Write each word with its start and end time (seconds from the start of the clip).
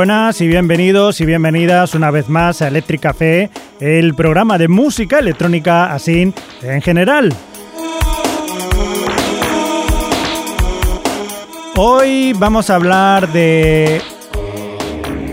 Buenas 0.00 0.40
y 0.40 0.48
bienvenidos 0.48 1.20
y 1.20 1.26
bienvenidas 1.26 1.94
una 1.94 2.10
vez 2.10 2.30
más 2.30 2.62
a 2.62 2.68
Electric 2.68 3.02
Café, 3.02 3.50
el 3.80 4.14
programa 4.14 4.56
de 4.56 4.66
música 4.66 5.18
electrónica 5.18 5.92
así 5.92 6.32
en 6.62 6.80
general. 6.80 7.34
Hoy 11.76 12.32
vamos 12.32 12.70
a 12.70 12.76
hablar 12.76 13.30
de... 13.30 14.00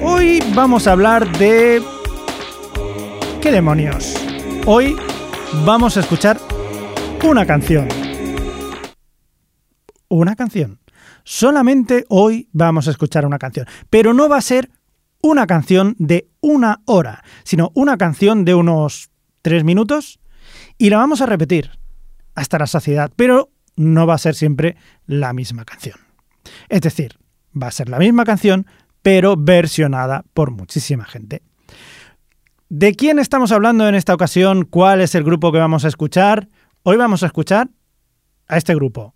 Hoy 0.04 0.44
vamos 0.54 0.86
a 0.86 0.92
hablar 0.92 1.32
de... 1.38 1.82
¿Qué 3.42 3.50
demonios? 3.54 4.16
Hoy 4.66 4.98
vamos 5.64 5.96
a 5.96 6.02
escuchar 6.02 6.40
una 7.24 7.46
canción. 7.46 7.88
Una 10.10 10.36
canción. 10.36 10.78
Solamente 11.30 12.06
hoy 12.08 12.48
vamos 12.54 12.88
a 12.88 12.92
escuchar 12.92 13.26
una 13.26 13.38
canción. 13.38 13.68
Pero 13.90 14.14
no 14.14 14.30
va 14.30 14.38
a 14.38 14.42
ser 14.42 14.72
una 15.22 15.46
canción 15.46 15.94
de 16.00 16.30
una 16.40 16.80
hora, 16.86 17.22
sino 17.44 17.70
una 17.74 17.98
canción 17.98 18.46
de 18.46 18.56
unos 18.56 19.10
tres 19.42 19.66
minutos 19.66 20.22
y 20.78 20.90
la 20.90 21.00
vamos 21.00 21.20
a 21.20 21.26
repetir 21.26 21.72
hasta 22.34 22.58
la 22.58 22.66
saciedad, 22.66 23.12
pero 23.14 23.50
no 23.76 24.08
va 24.08 24.14
a 24.14 24.20
ser 24.20 24.36
siempre 24.36 24.78
la 25.06 25.34
misma 25.34 25.66
canción. 25.66 25.98
Es 26.70 26.80
decir, 26.80 27.20
va 27.62 27.68
a 27.68 27.72
ser 27.72 27.90
la 27.90 28.00
misma 28.00 28.24
canción, 28.24 28.66
pero 29.02 29.36
versionada 29.36 30.24
por 30.34 30.52
muchísima 30.52 31.04
gente. 31.04 31.44
¿De 32.70 32.96
quién 32.96 33.20
estamos 33.20 33.52
hablando 33.52 33.86
en 33.86 33.96
esta 33.96 34.14
ocasión? 34.14 34.64
¿Cuál 34.64 35.02
es 35.02 35.14
el 35.14 35.26
grupo 35.26 35.52
que 35.52 35.60
vamos 35.60 35.84
a 35.84 35.90
escuchar? 35.90 36.48
Hoy 36.84 36.96
vamos 36.96 37.22
a 37.22 37.26
escuchar 37.26 37.68
a 38.48 38.56
este 38.56 38.74
grupo, 38.74 39.14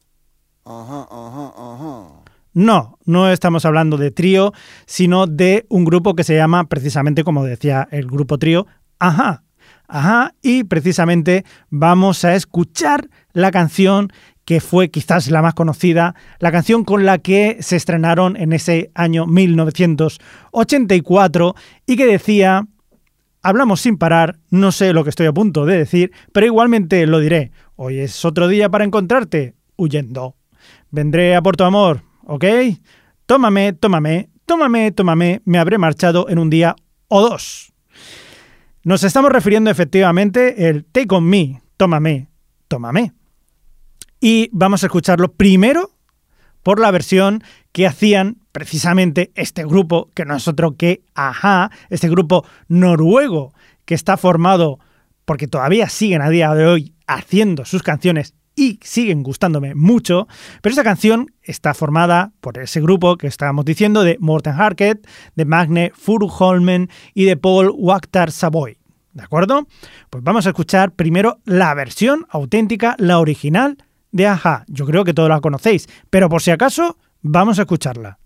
no, 2.53 2.99
no 3.05 3.31
estamos 3.31 3.65
hablando 3.65 3.97
de 3.97 4.11
trío, 4.11 4.53
sino 4.85 5.25
de 5.25 5.65
un 5.69 5.85
grupo 5.85 6.15
que 6.15 6.23
se 6.23 6.35
llama 6.35 6.67
precisamente, 6.67 7.23
como 7.23 7.45
decía 7.45 7.87
el 7.91 8.07
grupo 8.07 8.37
trío, 8.37 8.67
Ajá. 9.01 9.43
Ajá, 9.87 10.35
y 10.41 10.63
precisamente 10.63 11.43
vamos 11.69 12.23
a 12.23 12.35
escuchar 12.35 13.09
la 13.33 13.51
canción 13.51 14.07
que 14.45 14.61
fue 14.61 14.89
quizás 14.89 15.29
la 15.29 15.41
más 15.41 15.53
conocida, 15.53 16.15
la 16.39 16.49
canción 16.51 16.85
con 16.85 17.03
la 17.03 17.17
que 17.17 17.57
se 17.59 17.75
estrenaron 17.75 18.37
en 18.37 18.53
ese 18.53 18.89
año 18.93 19.25
1984 19.25 21.55
y 21.87 21.97
que 21.97 22.05
decía, 22.05 22.65
hablamos 23.41 23.81
sin 23.81 23.97
parar, 23.97 24.39
no 24.49 24.71
sé 24.71 24.93
lo 24.93 25.03
que 25.03 25.09
estoy 25.09 25.25
a 25.25 25.33
punto 25.33 25.65
de 25.65 25.79
decir, 25.79 26.13
pero 26.31 26.45
igualmente 26.45 27.05
lo 27.07 27.19
diré, 27.19 27.51
hoy 27.75 27.99
es 27.99 28.23
otro 28.23 28.47
día 28.47 28.69
para 28.69 28.85
encontrarte, 28.85 29.55
huyendo. 29.75 30.35
Vendré 30.91 31.37
a 31.37 31.41
por 31.41 31.55
tu 31.55 31.63
amor, 31.63 32.03
¿ok? 32.23 32.43
Tómame, 33.25 33.71
tómame, 33.71 34.29
tómame, 34.45 34.91
tómame, 34.91 35.41
me 35.45 35.57
habré 35.57 35.77
marchado 35.77 36.27
en 36.27 36.37
un 36.37 36.49
día 36.49 36.75
o 37.07 37.21
dos. 37.21 37.71
Nos 38.83 39.03
estamos 39.05 39.31
refiriendo 39.31 39.69
efectivamente 39.69 40.67
el 40.67 40.83
Take 40.83 41.15
on 41.15 41.23
Me, 41.23 41.61
tómame, 41.77 42.27
tómame. 42.67 43.13
Y 44.19 44.49
vamos 44.51 44.83
a 44.83 44.87
escucharlo 44.87 45.31
primero 45.31 45.91
por 46.61 46.81
la 46.81 46.91
versión 46.91 47.41
que 47.71 47.87
hacían 47.87 48.39
precisamente 48.51 49.31
este 49.35 49.63
grupo, 49.63 50.09
que 50.13 50.25
no 50.25 50.35
es 50.35 50.45
otro 50.49 50.75
que 50.75 51.03
Aja, 51.15 51.71
este 51.89 52.09
grupo 52.09 52.45
noruego 52.67 53.53
que 53.85 53.95
está 53.95 54.17
formado 54.17 54.79
porque 55.23 55.47
todavía 55.47 55.87
siguen 55.87 56.21
a 56.21 56.29
día 56.29 56.53
de 56.53 56.65
hoy 56.65 56.95
haciendo 57.07 57.63
sus 57.63 57.81
canciones 57.81 58.35
y 58.55 58.79
siguen 58.81 59.23
gustándome 59.23 59.75
mucho, 59.75 60.27
pero 60.61 60.71
esta 60.71 60.83
canción 60.83 61.33
está 61.41 61.73
formada 61.73 62.31
por 62.41 62.57
ese 62.57 62.81
grupo 62.81 63.17
que 63.17 63.27
estábamos 63.27 63.65
diciendo 63.65 64.03
de 64.03 64.17
Morten 64.19 64.53
Harket, 64.53 65.07
de 65.35 65.45
Magne 65.45 65.91
Furuholmen 65.95 66.89
y 67.13 67.25
de 67.25 67.37
Paul 67.37 67.71
Wakhtar 67.75 68.31
Savoy. 68.31 68.77
¿De 69.13 69.23
acuerdo? 69.23 69.67
Pues 70.09 70.23
vamos 70.23 70.45
a 70.45 70.49
escuchar 70.49 70.93
primero 70.93 71.39
la 71.45 71.73
versión 71.73 72.25
auténtica, 72.29 72.95
la 72.97 73.19
original 73.19 73.77
de 74.11 74.27
Aja. 74.27 74.63
Yo 74.67 74.85
creo 74.85 75.03
que 75.03 75.13
todos 75.13 75.29
la 75.29 75.41
conocéis, 75.41 75.87
pero 76.09 76.29
por 76.29 76.41
si 76.41 76.51
acaso, 76.51 76.97
vamos 77.21 77.59
a 77.59 77.63
escucharla. 77.63 78.20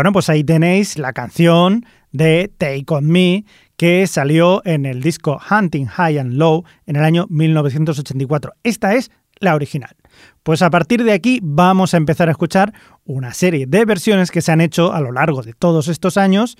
Bueno, 0.00 0.12
pues 0.12 0.30
ahí 0.30 0.42
tenéis 0.42 0.96
la 0.96 1.12
canción 1.12 1.84
de 2.10 2.50
Take 2.56 2.86
On 2.88 3.06
Me 3.06 3.44
que 3.76 4.06
salió 4.06 4.62
en 4.64 4.86
el 4.86 5.02
disco 5.02 5.38
Hunting 5.50 5.84
High 5.84 6.18
and 6.20 6.32
Low 6.32 6.64
en 6.86 6.96
el 6.96 7.04
año 7.04 7.26
1984. 7.28 8.54
Esta 8.62 8.94
es 8.94 9.10
la 9.40 9.54
original. 9.54 9.94
Pues 10.42 10.62
a 10.62 10.70
partir 10.70 11.04
de 11.04 11.12
aquí 11.12 11.40
vamos 11.42 11.92
a 11.92 11.98
empezar 11.98 12.28
a 12.28 12.30
escuchar 12.30 12.72
una 13.04 13.34
serie 13.34 13.66
de 13.66 13.84
versiones 13.84 14.30
que 14.30 14.40
se 14.40 14.50
han 14.50 14.62
hecho 14.62 14.94
a 14.94 15.02
lo 15.02 15.12
largo 15.12 15.42
de 15.42 15.52
todos 15.52 15.86
estos 15.88 16.16
años 16.16 16.56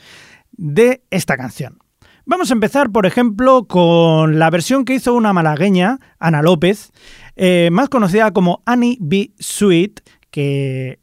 de 0.52 1.02
esta 1.08 1.38
canción. 1.38 1.78
Vamos 2.26 2.50
a 2.50 2.52
empezar, 2.52 2.90
por 2.90 3.06
ejemplo, 3.06 3.64
con 3.66 4.38
la 4.38 4.50
versión 4.50 4.84
que 4.84 4.96
hizo 4.96 5.14
una 5.14 5.32
malagueña, 5.32 5.98
Ana 6.18 6.42
López, 6.42 6.92
eh, 7.36 7.70
más 7.72 7.88
conocida 7.88 8.32
como 8.32 8.62
Annie 8.66 8.98
B. 9.00 9.32
Sweet, 9.38 10.00
que 10.30 11.00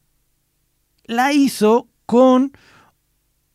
la 1.07 1.33
hizo 1.33 1.88
con 2.07 2.54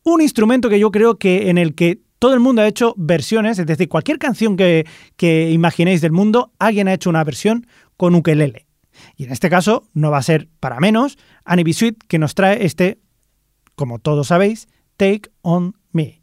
un 0.03 0.21
instrumento 0.21 0.69
que 0.69 0.79
yo 0.79 0.91
creo 0.91 1.17
que 1.17 1.49
en 1.49 1.57
el 1.57 1.75
que 1.75 1.99
todo 2.19 2.33
el 2.33 2.39
mundo 2.39 2.61
ha 2.61 2.67
hecho 2.67 2.93
versiones, 2.95 3.59
es 3.59 3.65
decir, 3.65 3.89
cualquier 3.89 4.17
canción 4.17 4.55
que, 4.55 4.85
que 5.17 5.51
imaginéis 5.51 5.99
del 5.99 6.13
mundo, 6.13 6.53
alguien 6.57 6.87
ha 6.87 6.93
hecho 6.93 7.09
una 7.09 7.25
versión 7.25 7.67
con 7.97 8.15
ukelele. 8.15 8.67
Y 9.17 9.25
en 9.25 9.31
este 9.33 9.49
caso 9.49 9.89
no 9.93 10.11
va 10.11 10.19
a 10.19 10.23
ser 10.23 10.47
para 10.61 10.79
menos 10.79 11.17
Annie 11.43 11.65
B. 11.65 11.73
Sweet 11.73 11.97
que 12.07 12.19
nos 12.19 12.35
trae 12.35 12.65
este, 12.65 12.99
como 13.75 13.99
todos 13.99 14.27
sabéis, 14.27 14.67
Take 14.95 15.31
On 15.41 15.75
Me. 15.91 16.21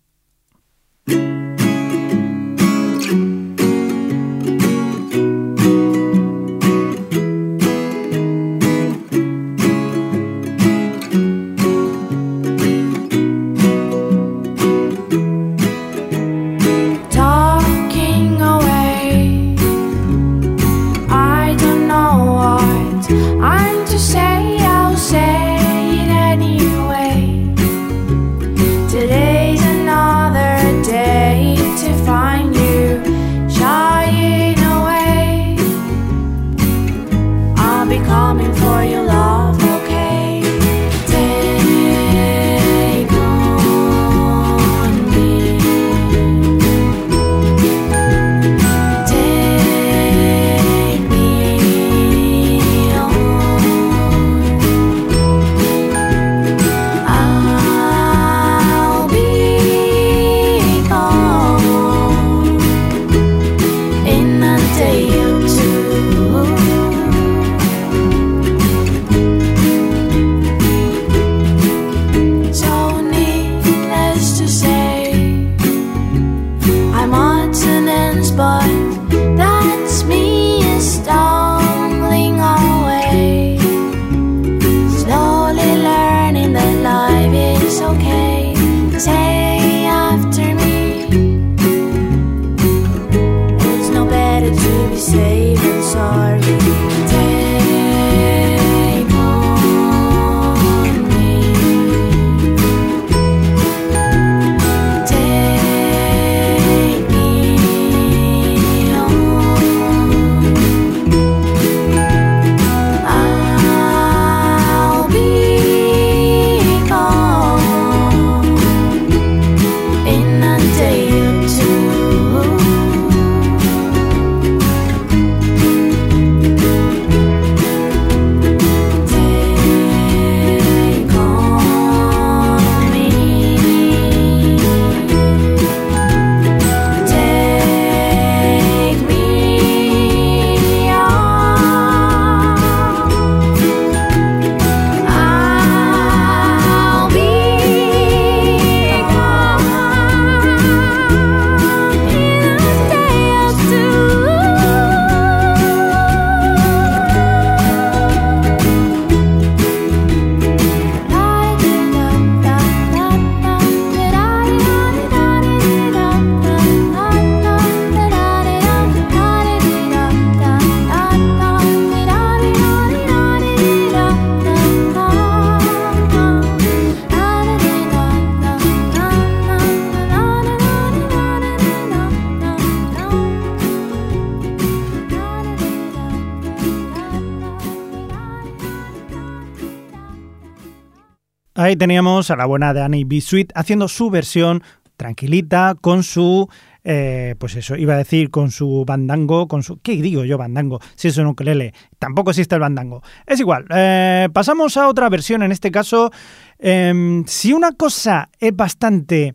Teníamos 191.90 192.30
a 192.30 192.36
la 192.36 192.46
buena 192.46 192.72
de 192.72 192.82
Annie 192.82 193.04
B. 193.04 193.20
Sweet 193.20 193.50
haciendo 193.56 193.88
su 193.88 194.10
versión 194.10 194.62
tranquilita 194.96 195.74
con 195.80 196.04
su 196.04 196.48
eh, 196.84 197.34
pues 197.36 197.56
eso, 197.56 197.74
iba 197.74 197.94
a 197.94 197.96
decir 197.96 198.30
con 198.30 198.52
su 198.52 198.84
bandango, 198.86 199.48
con 199.48 199.64
su... 199.64 199.80
¿Qué 199.80 200.00
digo 200.00 200.24
yo 200.24 200.38
bandango? 200.38 200.78
Si 200.94 201.08
es 201.08 201.18
un 201.18 201.26
ukelele, 201.26 201.74
tampoco 201.98 202.30
existe 202.30 202.54
el 202.54 202.60
bandango. 202.60 203.02
Es 203.26 203.40
igual, 203.40 203.66
eh, 203.70 204.28
pasamos 204.32 204.76
a 204.76 204.86
otra 204.86 205.08
versión, 205.08 205.42
en 205.42 205.50
este 205.50 205.72
caso, 205.72 206.12
em, 206.60 207.24
si 207.26 207.52
una 207.52 207.72
cosa 207.72 208.28
es 208.38 208.54
bastante 208.54 209.34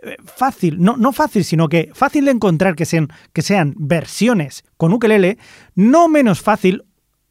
eh, 0.00 0.16
fácil, 0.24 0.80
no, 0.80 0.96
no 0.96 1.10
fácil, 1.10 1.42
sino 1.42 1.68
que 1.68 1.90
fácil 1.92 2.26
de 2.26 2.30
encontrar 2.30 2.76
que 2.76 2.84
sean, 2.84 3.08
que 3.32 3.42
sean 3.42 3.74
versiones 3.76 4.62
con 4.76 4.92
ukelele, 4.92 5.38
no 5.74 6.06
menos 6.06 6.40
fácil 6.40 6.84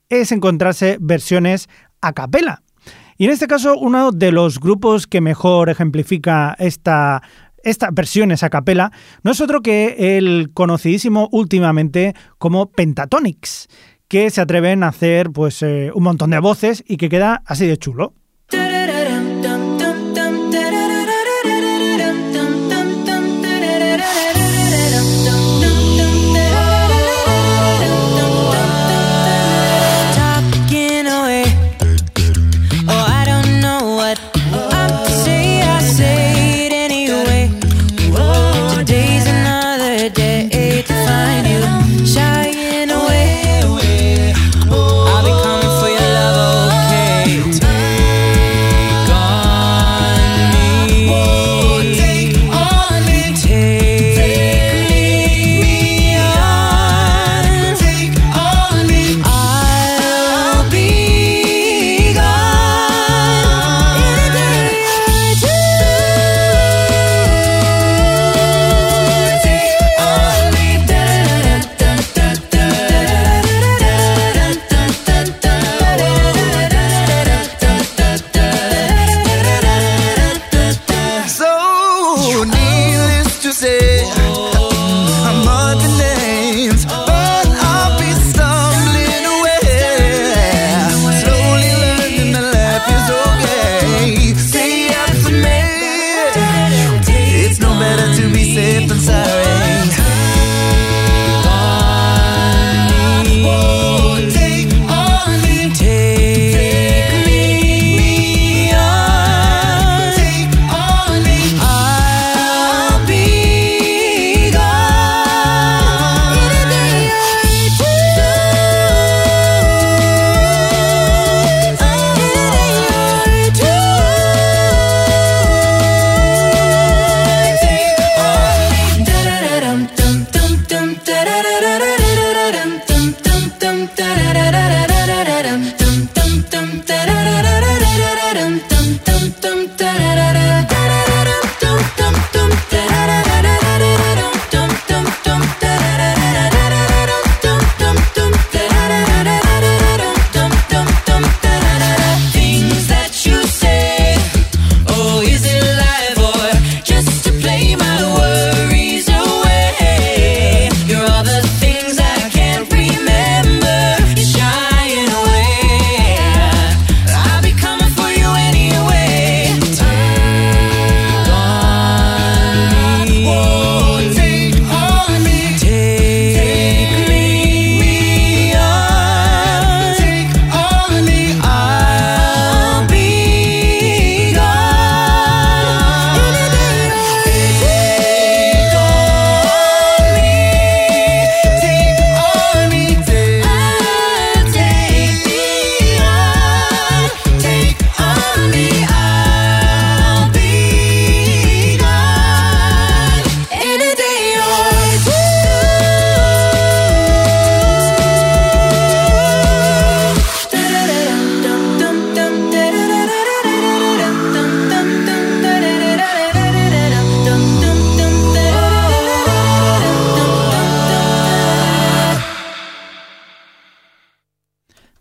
es 0.10 0.34
encontrarse 0.34 0.98
versiones 1.00 1.70
a 2.02 2.12
capela. 2.12 2.65
Y 3.18 3.26
en 3.26 3.32
este 3.32 3.48
caso, 3.48 3.78
uno 3.78 4.12
de 4.12 4.32
los 4.32 4.60
grupos 4.60 5.08
que 5.08 5.22
mejor 5.22 5.70
ejemplifica 5.70 6.56
esta 6.60 7.22
esta 7.66 7.90
versión 7.92 8.32
a 8.32 8.50
capela 8.50 8.92
no 9.24 9.32
es 9.32 9.42
otro 9.42 9.62
que 9.62 10.18
el 10.18 10.52
conocidísimo 10.54 11.28
últimamente 11.32 12.14
como 12.38 12.68
Pentatonics, 12.68 13.68
que 14.08 14.30
se 14.30 14.40
atreven 14.40 14.84
a 14.84 14.90
hacer 14.90 15.32
pues 15.32 15.64
eh, 15.64 15.92
un 15.94 16.04
montón 16.04 16.30
de 16.30 16.40
voces 16.40 16.84
y 16.88 16.98
que 16.98 17.10
queda 17.10 17.42
así 17.46 17.66
de 17.66 17.78
chulo. 17.78 18.14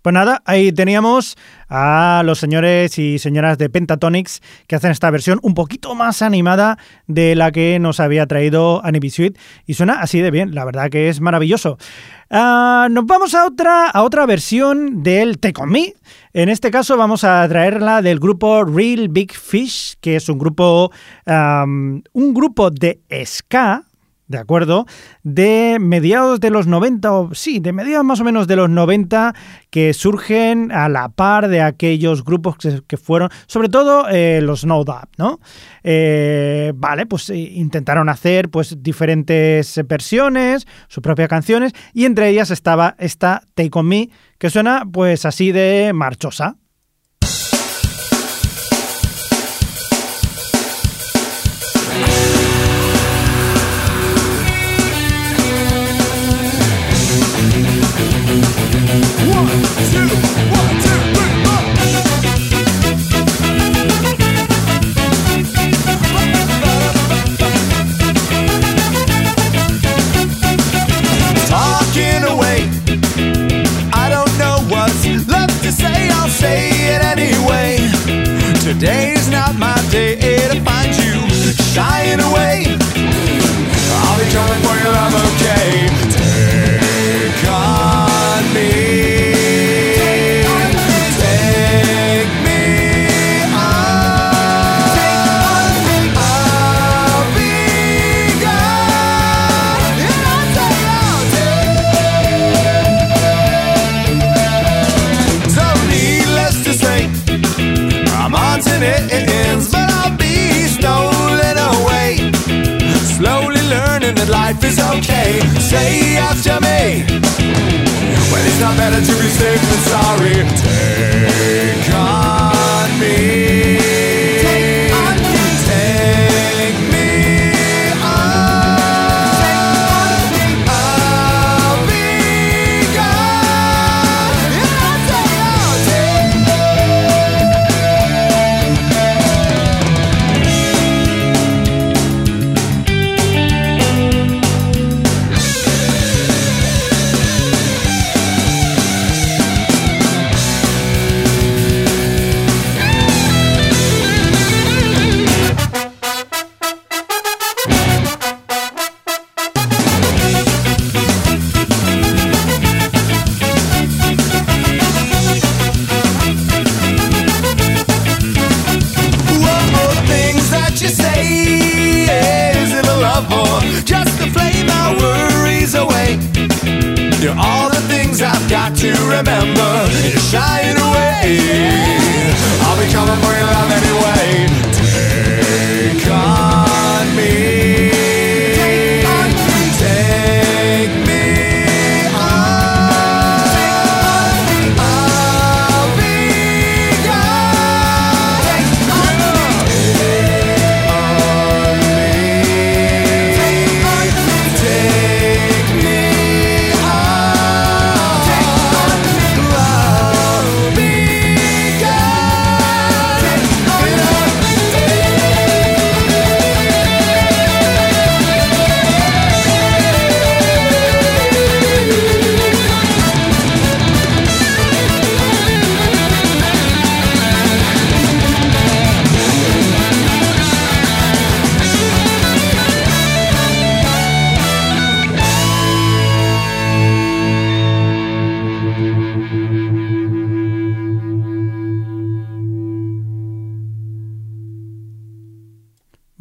Pues 0.05 0.13
nada, 0.13 0.43
ahí 0.45 0.71
teníamos 0.71 1.35
a 1.67 2.21
los 2.27 2.39
señores 2.39 2.99
y 2.99 3.19
señoras 3.19 3.57
de 3.57 3.71
Pentatonics 3.71 4.43
que 4.67 4.77
hacen 4.77 4.91
esta 4.91 5.11
versión 5.11 5.39
un 5.41 5.55
poquito 5.55 5.95
más 5.95 6.21
animada 6.21 6.77
de 7.07 7.35
la 7.35 7.51
que 7.53 7.79
nos 7.79 8.01
había 8.01 8.27
traído 8.27 8.85
Anibisuit 8.85 9.39
y 9.65 9.73
suena 9.73 10.03
así 10.03 10.21
de 10.21 10.31
bien, 10.31 10.55
la 10.55 10.67
verdad 10.67 10.91
que 10.91 11.09
es 11.09 11.23
maravilloso. 11.23 11.79
Uh, 12.29 12.91
nos 12.91 13.07
vamos 13.07 13.35
a 13.35 13.47
otra, 13.47 13.89
a 13.89 14.03
otra 14.03 14.27
versión 14.27 15.03
del 15.03 15.39
Take 15.39 15.63
On 15.63 15.71
Me. 15.71 15.95
En 16.35 16.51
este 16.51 16.71
caso 16.71 16.99
vamos 16.99 17.25
a 17.25 17.49
traerla 17.49 18.03
del 18.03 18.21
grupo 18.21 18.63
Real 18.63 19.09
Big 19.09 19.33
Fish, 19.33 19.95
que 20.03 20.17
es 20.17 20.29
un 20.29 20.37
grupo, 20.37 20.93
un 21.27 22.35
grupo 22.35 22.71
de 22.71 23.01
ska, 23.25 23.85
¿de 24.27 24.39
acuerdo? 24.39 24.87
De 25.23 25.79
mediados 25.81 26.41
de 26.41 26.51
los 26.51 26.67
90, 26.67 27.13
o 27.13 27.35
sí, 27.35 27.61
de 27.61 27.73
mediados 27.73 28.05
más 28.05 28.21
o 28.21 28.25
menos 28.25 28.47
de 28.47 28.57
los 28.57 28.71
90, 28.71 29.35
que 29.71 29.93
surgen 29.93 30.73
a 30.73 30.89
la 30.89 31.09
par 31.09 31.49
de 31.49 31.61
aquellos 31.61 32.25
grupos 32.25 32.57
que, 32.87 32.97
fueron, 32.97 33.31
sobre 33.47 33.69
todo 33.69 34.09
eh, 34.09 34.41
los 34.43 34.65
No 34.65 34.85
¿no? 35.19 35.41
Eh, 35.83 36.73
vale, 36.77 37.07
pues 37.07 37.31
eh, 37.31 37.37
intentaron 37.37 38.09
hacer 38.09 38.49
pues 38.49 38.83
diferentes 38.83 39.81
versiones, 39.87 40.67
sus 40.89 41.03
propias 41.03 41.29
canciones, 41.29 41.73
y 41.93 42.05
entre 42.05 42.29
ellas 42.29 42.51
estaba 42.51 42.97
esta 42.99 43.43
Take 43.55 43.71
On 43.73 43.87
Me, 43.87 44.11
que 44.39 44.51
suena 44.51 44.85
pues 44.91 45.25
así 45.25 45.53
de 45.53 45.93
marchosa. 45.95 46.57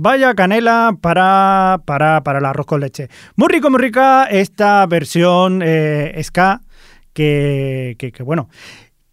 Vaya 0.04 0.34
canela 0.36 0.98
para, 1.00 1.82
para, 1.86 2.22
para 2.26 2.40
el 2.40 2.46
arroz 2.46 2.66
con 2.66 2.82
leche. 2.82 3.08
Muy 3.38 3.48
rico, 3.48 3.70
muy 3.70 3.80
rica 3.80 4.26
esta 4.26 4.86
versión 4.86 5.62
eh, 5.64 6.20
ska 6.22 6.60
que, 7.14 7.96
que, 7.98 8.22
bueno, 8.22 8.50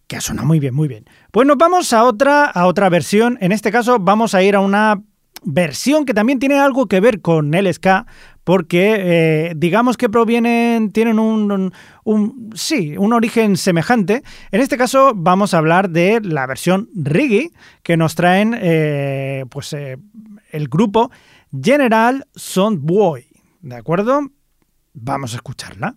que 0.07 0.17
ha 0.17 0.43
muy 0.43 0.59
bien, 0.59 0.75
muy 0.75 0.89
bien. 0.89 1.05
Pues 1.31 1.47
nos 1.47 1.55
vamos 1.55 1.93
a 1.93 2.03
otra, 2.03 2.43
a 2.43 2.65
otra 2.65 2.89
versión. 2.89 3.37
En 3.39 3.53
este 3.53 3.71
caso 3.71 3.99
vamos 3.99 4.35
a 4.35 4.43
ir 4.43 4.53
a 4.53 4.59
una 4.59 5.01
versión 5.43 6.03
que 6.03 6.13
también 6.13 6.39
tiene 6.39 6.59
algo 6.59 6.87
que 6.87 6.99
ver 6.99 7.21
con 7.21 7.53
el 7.53 7.73
ska, 7.73 8.05
porque 8.43 8.95
eh, 8.99 9.53
digamos 9.55 9.95
que 9.95 10.09
provienen, 10.09 10.91
tienen 10.91 11.19
un, 11.19 11.51
un, 11.53 11.73
un, 12.03 12.49
sí, 12.53 12.97
un 12.97 13.13
origen 13.13 13.55
semejante. 13.55 14.23
En 14.51 14.59
este 14.59 14.75
caso 14.77 15.13
vamos 15.15 15.53
a 15.53 15.59
hablar 15.59 15.89
de 15.89 16.19
la 16.21 16.45
versión 16.47 16.89
reggae 16.93 17.51
que 17.81 17.95
nos 17.95 18.15
traen 18.15 18.57
eh, 18.59 19.45
pues, 19.49 19.71
eh, 19.71 19.97
el 20.51 20.67
grupo 20.67 21.11
General 21.51 22.27
Soundboy. 22.35 23.25
¿De 23.61 23.75
acuerdo? 23.75 24.29
Vamos 24.93 25.33
a 25.33 25.37
escucharla. 25.37 25.95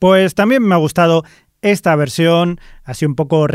Pues 0.00 0.34
también 0.34 0.62
me 0.62 0.74
ha 0.74 0.78
gustado 0.78 1.24
esta 1.62 1.94
versión, 1.94 2.58
así 2.84 3.04
un 3.04 3.14
poco 3.14 3.46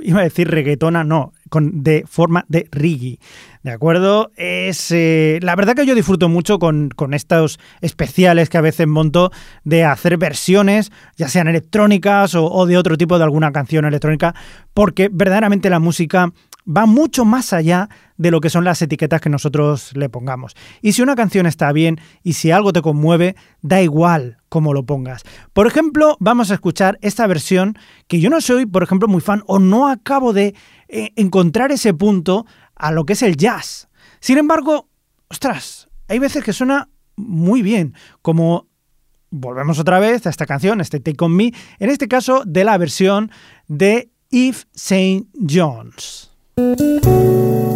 iba 0.00 0.20
a 0.20 0.24
decir 0.24 0.48
reggaetona, 0.48 1.04
no, 1.04 1.34
de 1.52 2.04
forma 2.08 2.46
de 2.48 2.66
reggae. 2.72 3.18
¿De 3.62 3.70
acuerdo? 3.70 4.30
Es, 4.36 4.90
eh, 4.90 5.38
la 5.42 5.54
verdad 5.54 5.74
que 5.76 5.84
yo 5.84 5.94
disfruto 5.94 6.30
mucho 6.30 6.58
con, 6.58 6.88
con, 6.88 7.12
estos 7.12 7.60
especiales 7.82 8.48
que 8.48 8.56
a 8.56 8.62
veces 8.62 8.88
monto 8.88 9.30
de 9.64 9.84
hacer 9.84 10.16
versiones, 10.16 10.90
ya 11.16 11.28
sean 11.28 11.46
electrónicas 11.46 12.34
o 12.34 12.66
de 12.66 12.78
otro 12.78 12.96
tipo 12.96 13.18
de 13.18 13.24
alguna 13.24 13.52
canción 13.52 13.84
electrónica, 13.84 14.34
porque 14.72 15.10
verdaderamente 15.12 15.68
la 15.68 15.78
música 15.78 16.32
va 16.66 16.86
mucho 16.86 17.24
más 17.24 17.52
allá 17.52 17.88
de 18.16 18.30
lo 18.30 18.40
que 18.40 18.50
son 18.50 18.64
las 18.64 18.80
etiquetas 18.82 19.20
que 19.20 19.28
nosotros 19.28 19.90
le 19.94 20.08
pongamos. 20.08 20.54
Y 20.80 20.92
si 20.92 21.02
una 21.02 21.16
canción 21.16 21.46
está 21.46 21.72
bien 21.72 22.00
y 22.22 22.34
si 22.34 22.50
algo 22.50 22.72
te 22.72 22.82
conmueve, 22.82 23.36
da 23.62 23.82
igual 23.82 24.38
cómo 24.48 24.72
lo 24.72 24.84
pongas. 24.84 25.22
Por 25.52 25.66
ejemplo, 25.66 26.16
vamos 26.20 26.50
a 26.50 26.54
escuchar 26.54 26.98
esta 27.02 27.26
versión 27.26 27.76
que 28.06 28.20
yo 28.20 28.30
no 28.30 28.40
soy, 28.40 28.66
por 28.66 28.82
ejemplo, 28.82 29.08
muy 29.08 29.20
fan 29.20 29.42
o 29.46 29.58
no 29.58 29.88
acabo 29.88 30.32
de 30.32 30.54
eh, 30.88 31.10
encontrar 31.16 31.72
ese 31.72 31.94
punto 31.94 32.46
a 32.76 32.92
lo 32.92 33.04
que 33.04 33.14
es 33.14 33.22
el 33.22 33.36
jazz. 33.36 33.88
Sin 34.20 34.38
embargo, 34.38 34.88
ostras, 35.28 35.88
hay 36.08 36.18
veces 36.18 36.44
que 36.44 36.52
suena 36.52 36.88
muy 37.16 37.62
bien, 37.62 37.94
como 38.20 38.68
volvemos 39.30 39.78
otra 39.78 39.98
vez 39.98 40.26
a 40.26 40.30
esta 40.30 40.46
canción, 40.46 40.80
este 40.80 41.00
Take 41.00 41.24
On 41.24 41.34
Me, 41.34 41.52
en 41.78 41.90
este 41.90 42.06
caso 42.06 42.42
de 42.44 42.64
la 42.64 42.78
versión 42.78 43.30
de 43.66 44.10
Eve 44.30 44.58
St. 44.74 45.26
John's. 45.48 46.31
Ahí 46.56 47.71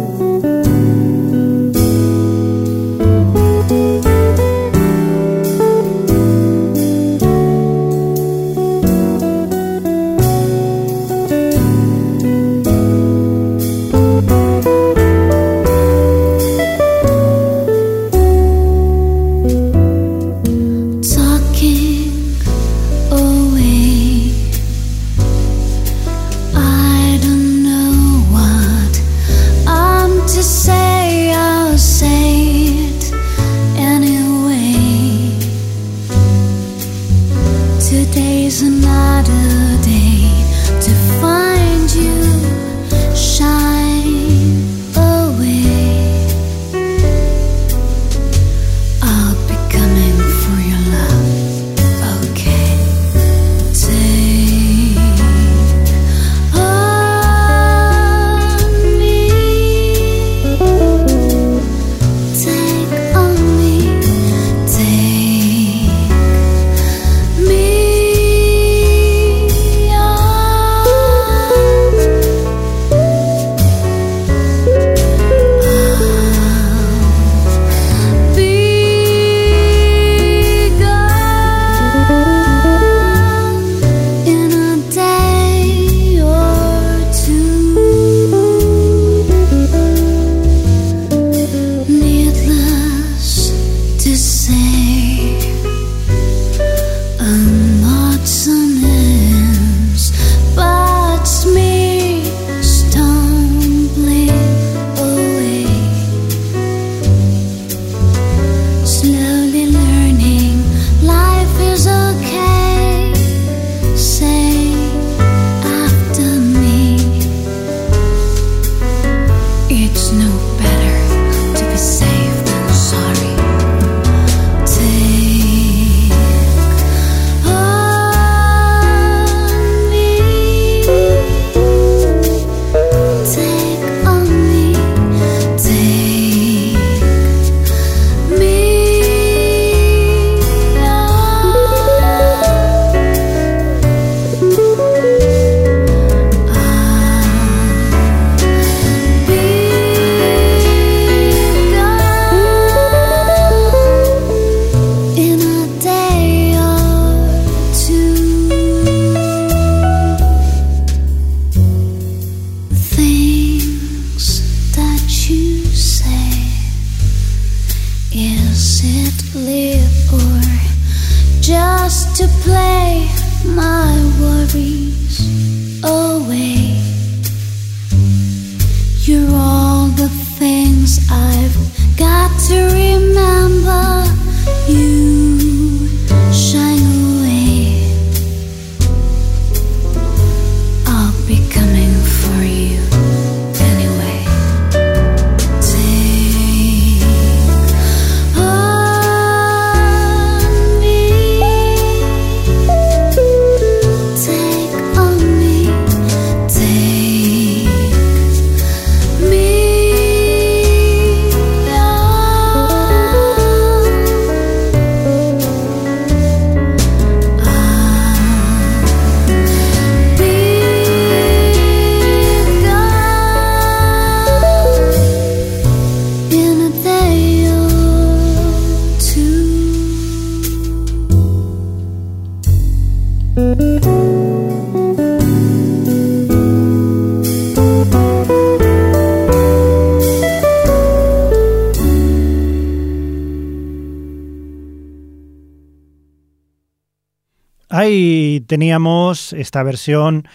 teníamos 248.47 249.33
esta 249.33 249.61
versión 249.63 250.27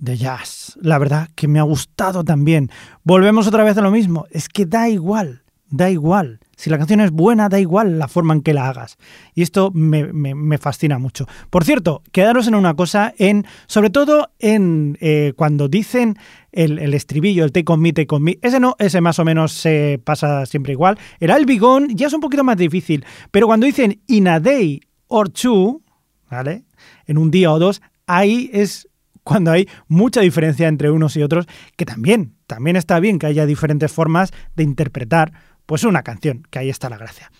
de 0.00 0.16
jazz. 0.16 0.76
La 0.80 0.98
verdad 0.98 1.28
que 1.34 1.46
me 1.46 1.58
ha 1.58 1.62
gustado 1.62 2.24
también. 2.24 2.70
Volvemos 3.04 3.46
otra 3.46 3.62
vez 3.62 3.76
a 3.78 3.82
lo 3.82 3.90
mismo. 3.90 4.26
Es 4.30 4.48
que 4.48 4.66
da 4.66 4.88
igual, 4.88 5.42
da 5.68 5.90
igual. 5.90 6.40
Si 6.56 6.68
la 6.68 6.76
canción 6.78 7.00
es 7.00 7.10
buena, 7.10 7.48
da 7.48 7.58
igual 7.58 7.98
la 7.98 8.08
forma 8.08 8.34
en 8.34 8.42
que 8.42 8.52
la 8.52 8.68
hagas. 8.68 8.98
Y 9.34 9.42
esto 9.42 9.70
me, 9.72 10.58
fascina 10.58 10.98
mucho. 10.98 11.26
Por 11.48 11.64
cierto, 11.64 12.02
quedaros 12.12 12.48
en 12.48 12.54
una 12.54 12.74
cosa, 12.74 13.14
en, 13.16 13.46
sobre 13.66 13.88
todo 13.88 14.30
en 14.38 14.98
eh, 15.00 15.32
cuando 15.36 15.68
dicen 15.68 16.18
el, 16.52 16.92
estribillo, 16.92 17.44
el 17.44 17.52
take 17.52 17.72
on 17.72 17.80
me, 17.80 17.92
take 17.92 18.14
on 18.14 18.22
me. 18.22 18.38
Ese 18.42 18.60
no, 18.60 18.76
ese 18.78 19.00
más 19.00 19.18
o 19.18 19.24
menos 19.24 19.52
se 19.52 20.00
pasa 20.04 20.44
siempre 20.44 20.72
igual. 20.72 20.98
El 21.18 21.30
albigón 21.30 21.88
ya 21.96 22.08
es 22.08 22.12
un 22.12 22.20
poquito 22.20 22.44
más 22.44 22.56
difícil. 22.56 23.04
Pero 23.30 23.46
cuando 23.46 23.64
dicen 23.64 24.00
in 24.06 24.28
a 24.28 24.40
day 24.40 24.80
or 25.08 25.30
two, 25.30 25.82
¿vale? 26.30 26.64
En 27.10 27.18
un 27.18 27.32
día 27.32 27.50
o 27.50 27.58
dos, 27.58 27.82
ahí 28.06 28.50
es 28.52 28.88
cuando 29.24 29.50
hay 29.50 29.68
mucha 29.88 30.20
diferencia 30.20 30.68
entre 30.68 30.92
unos 30.92 31.16
y 31.16 31.24
otros, 31.24 31.46
que 31.76 31.84
también, 31.84 32.36
también 32.46 32.76
está 32.76 33.00
bien 33.00 33.18
que 33.18 33.26
haya 33.26 33.46
diferentes 33.46 33.90
formas 33.90 34.30
de 34.54 34.62
interpretar 34.62 35.32
pues 35.66 35.82
una 35.82 36.04
canción, 36.04 36.46
que 36.50 36.60
ahí 36.60 36.70
está 36.70 36.88
la 36.88 36.98
gracia. 36.98 37.32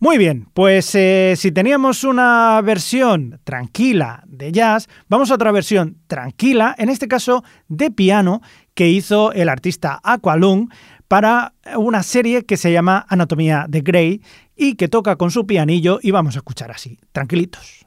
Muy 0.00 0.18
bien, 0.18 0.48
pues 0.52 0.92
eh, 0.96 1.34
si 1.36 1.52
teníamos 1.52 2.02
una 2.02 2.60
versión 2.62 3.38
tranquila 3.44 4.24
de 4.26 4.50
jazz, 4.50 4.88
vamos 5.08 5.30
a 5.30 5.34
otra 5.34 5.52
versión 5.52 5.98
tranquila, 6.08 6.74
en 6.76 6.88
este 6.88 7.06
caso 7.06 7.44
de 7.68 7.92
piano, 7.92 8.42
que 8.74 8.88
hizo 8.88 9.30
el 9.32 9.48
artista 9.48 10.00
Aqualung 10.02 10.70
para 11.06 11.54
una 11.76 12.02
serie 12.02 12.46
que 12.46 12.56
se 12.56 12.72
llama 12.72 13.06
Anatomía 13.08 13.66
de 13.68 13.80
Grey 13.80 14.22
y 14.56 14.74
que 14.74 14.88
toca 14.88 15.14
con 15.14 15.30
su 15.30 15.46
pianillo 15.46 16.00
y 16.02 16.10
vamos 16.10 16.34
a 16.34 16.40
escuchar 16.40 16.72
así, 16.72 16.98
tranquilitos. 17.12 17.86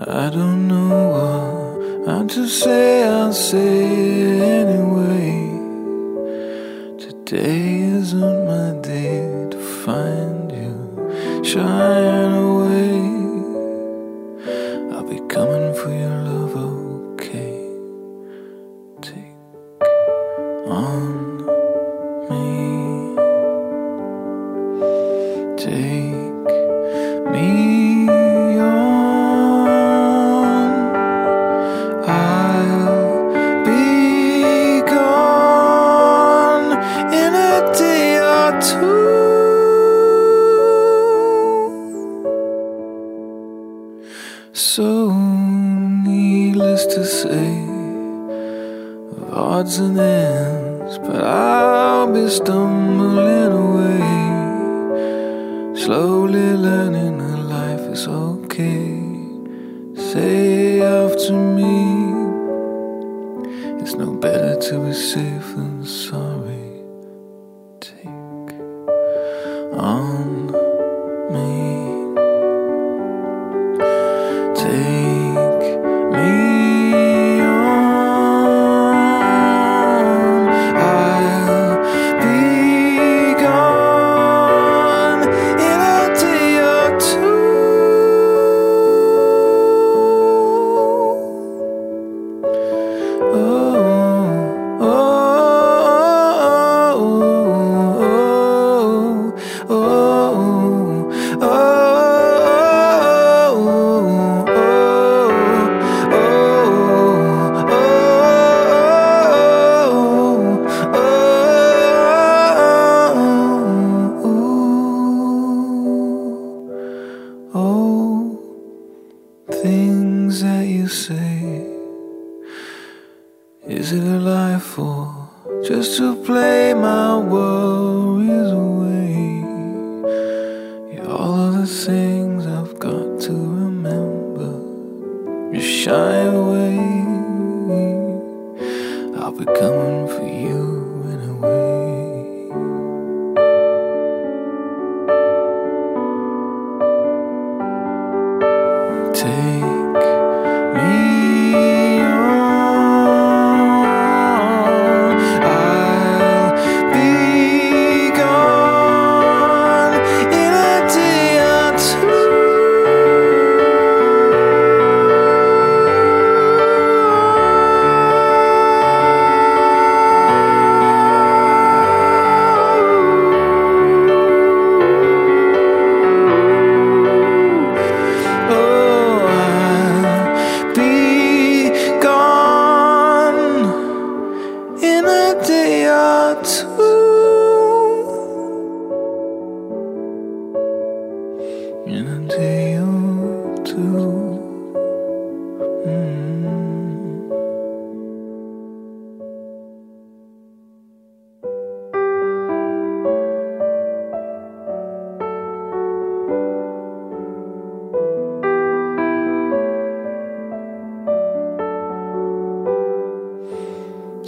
I 0.00 0.30
don't 0.30 0.68
know 0.68 1.08
what 1.08 2.08
I'm 2.08 2.28
to 2.28 2.46
say, 2.46 3.02
I'll 3.02 3.32
say 3.32 3.56
it 3.58 4.68
anyway. 4.68 5.58
Today 6.98 7.80
isn't 7.80 8.46
my 8.46 8.80
day 8.80 9.48
to 9.50 9.58
find 9.82 10.52
you. 10.52 11.42
Shine 11.44 12.17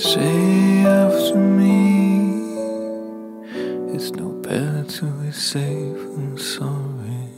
Say 0.00 0.86
after 0.86 1.36
me, 1.36 2.32
it's 3.94 4.10
no 4.12 4.30
better 4.40 4.82
to 4.82 5.04
be 5.20 5.30
safe 5.30 6.00
than 6.16 6.38
sorry. 6.38 7.28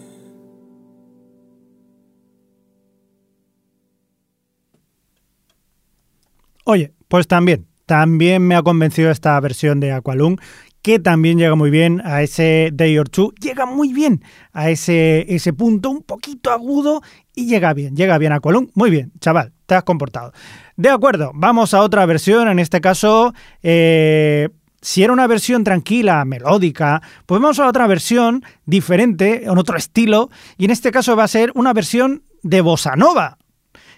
Oye, 6.64 6.92
pues 7.08 7.26
también, 7.26 7.66
también 7.84 8.46
me 8.46 8.54
ha 8.54 8.62
convencido 8.62 9.10
esta 9.10 9.40
versión 9.40 9.80
de 9.80 9.90
Aqualung, 9.90 10.38
que 10.82 11.00
también 11.00 11.38
llega 11.38 11.56
muy 11.56 11.70
bien 11.70 12.00
a 12.04 12.22
ese 12.22 12.70
Day 12.72 12.96
or 12.96 13.08
Two, 13.08 13.32
llega 13.40 13.66
muy 13.66 13.92
bien 13.92 14.22
a 14.52 14.70
ese, 14.70 15.26
ese 15.34 15.52
punto 15.52 15.90
un 15.90 16.02
poquito 16.02 16.52
agudo 16.52 17.02
y 17.34 17.46
llega 17.46 17.74
bien, 17.74 17.96
llega 17.96 18.18
bien 18.18 18.30
Aqualung. 18.30 18.68
Muy 18.74 18.90
bien, 18.90 19.10
chaval, 19.18 19.52
te 19.72 19.76
has 19.76 19.84
comportado. 19.84 20.32
De 20.76 20.90
acuerdo, 20.90 21.32
vamos 21.34 21.72
a 21.72 21.80
otra 21.80 22.04
versión, 22.04 22.48
en 22.48 22.58
este 22.58 22.80
caso... 22.80 23.32
eh, 23.62 24.50
si 24.84 25.04
era 25.04 25.12
una 25.12 25.28
versión 25.28 25.62
tranquila, 25.62 26.24
melódica, 26.24 27.02
pues 27.26 27.40
vamos 27.40 27.60
a 27.60 27.68
otra 27.68 27.86
versión 27.86 28.42
diferente, 28.66 29.44
en 29.44 29.56
otro 29.56 29.76
estilo, 29.76 30.28
y 30.58 30.64
en 30.64 30.72
este 30.72 30.90
caso 30.90 31.14
va 31.14 31.22
a 31.22 31.28
ser 31.28 31.52
una 31.54 31.72
versión 31.72 32.24
de 32.42 32.62
bossa 32.62 32.96
nova, 32.96 33.38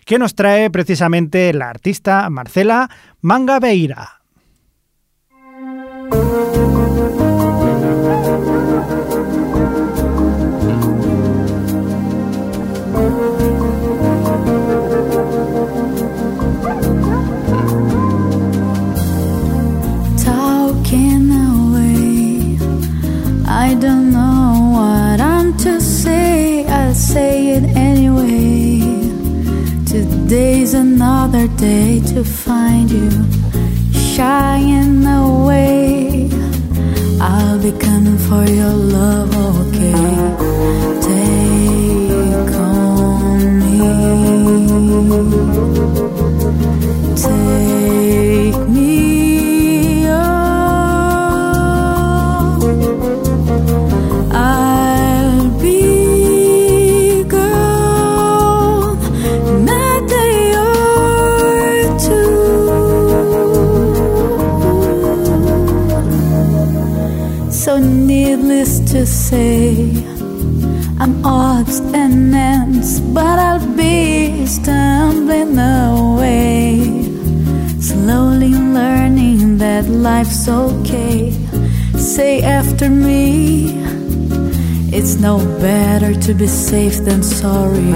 que 0.05 0.19
nos 0.19 0.35
trae 0.35 0.69
precisamente 0.69 1.55
la 1.55 1.71
artista 1.71 2.29
Marcela 2.29 2.91
Mangabeira. 3.23 4.21
Today's 30.35 30.75
another 30.75 31.47
day 31.47 32.01
to 32.13 32.25
find 32.25 32.91
you 32.91 33.09
shying 33.93 35.07
away. 35.07 36.29
I'll 37.21 37.61
be 37.63 37.71
coming 37.71 38.19
for 38.19 38.45
your 38.45 38.73
love, 38.73 39.31
okay? 39.61 39.93
Take 41.07 42.53
on 42.57 43.61
me. 43.61 43.79
Take 47.15 48.24
that 79.75 79.89
life's 79.91 80.47
okay. 80.49 81.33
Say 81.97 82.43
after 82.43 82.89
me, 82.89 83.75
it's 84.97 85.17
no 85.17 85.39
better 85.59 86.15
to 86.27 86.33
be 86.33 86.47
safe 86.47 86.99
than 86.99 87.25
sorry. 87.25 87.95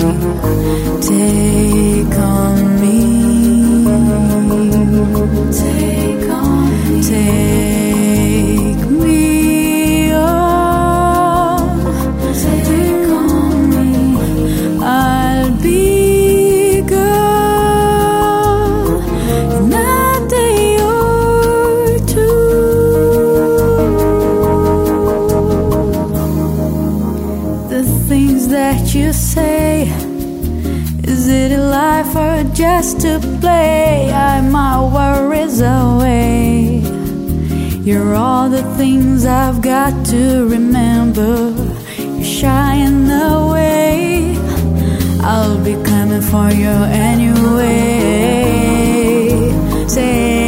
Take 1.13 2.15
on 2.37 2.81
me. 2.83 2.99
Take 5.63 6.29
on 6.31 6.69
me. 6.91 7.03
Take 7.13 8.91
me 9.03 9.28
just 32.59 33.01
to 33.03 33.21
play? 33.41 34.11
I'm 34.13 34.51
my 34.51 34.83
worries 34.83 35.61
away. 35.61 36.83
You're 37.87 38.17
all 38.17 38.51
the 38.51 38.65
things 38.77 39.25
I've 39.25 39.63
got 39.63 40.05
to 40.07 40.49
remember. 40.49 41.55
You're 41.99 42.25
shying 42.25 43.09
away. 43.09 44.37
I'll 45.21 45.63
be 45.63 45.75
coming 45.85 46.23
for 46.23 46.51
you 46.51 46.75
anyway. 47.07 47.69
Take 49.87 50.48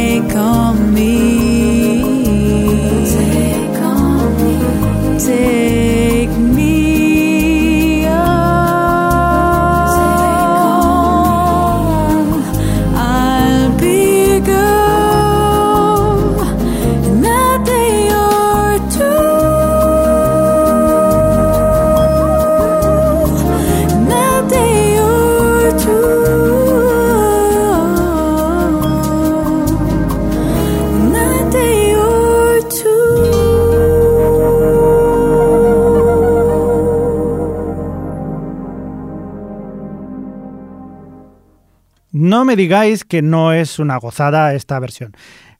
No 42.31 42.45
me 42.45 42.55
digáis 42.55 43.03
que 43.03 43.21
no 43.21 43.51
es 43.51 43.77
una 43.77 43.97
gozada 43.97 44.53
esta 44.53 44.79
versión. 44.79 45.11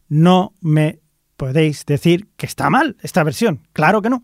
No 0.07 0.53
me 0.61 1.01
podéis 1.35 1.85
decir 1.85 2.29
que 2.37 2.45
está 2.45 2.69
mal 2.69 2.95
esta 3.01 3.25
versión. 3.25 3.67
Claro 3.73 4.01
que 4.01 4.09
no. 4.09 4.23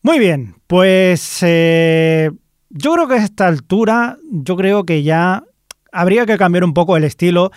Muy 0.00 0.20
bien, 0.20 0.54
pues 0.68 1.40
eh, 1.42 2.30
yo 2.70 2.92
creo 2.92 3.08
que 3.08 3.14
a 3.14 3.24
esta 3.24 3.48
altura, 3.48 4.16
yo 4.30 4.54
creo 4.54 4.84
que 4.84 5.02
ya 5.02 5.42
habría 5.90 6.24
que 6.24 6.38
cambiar 6.38 6.62
un 6.62 6.72
poco 6.72 6.96
el 6.96 7.02
estilo 7.02 7.50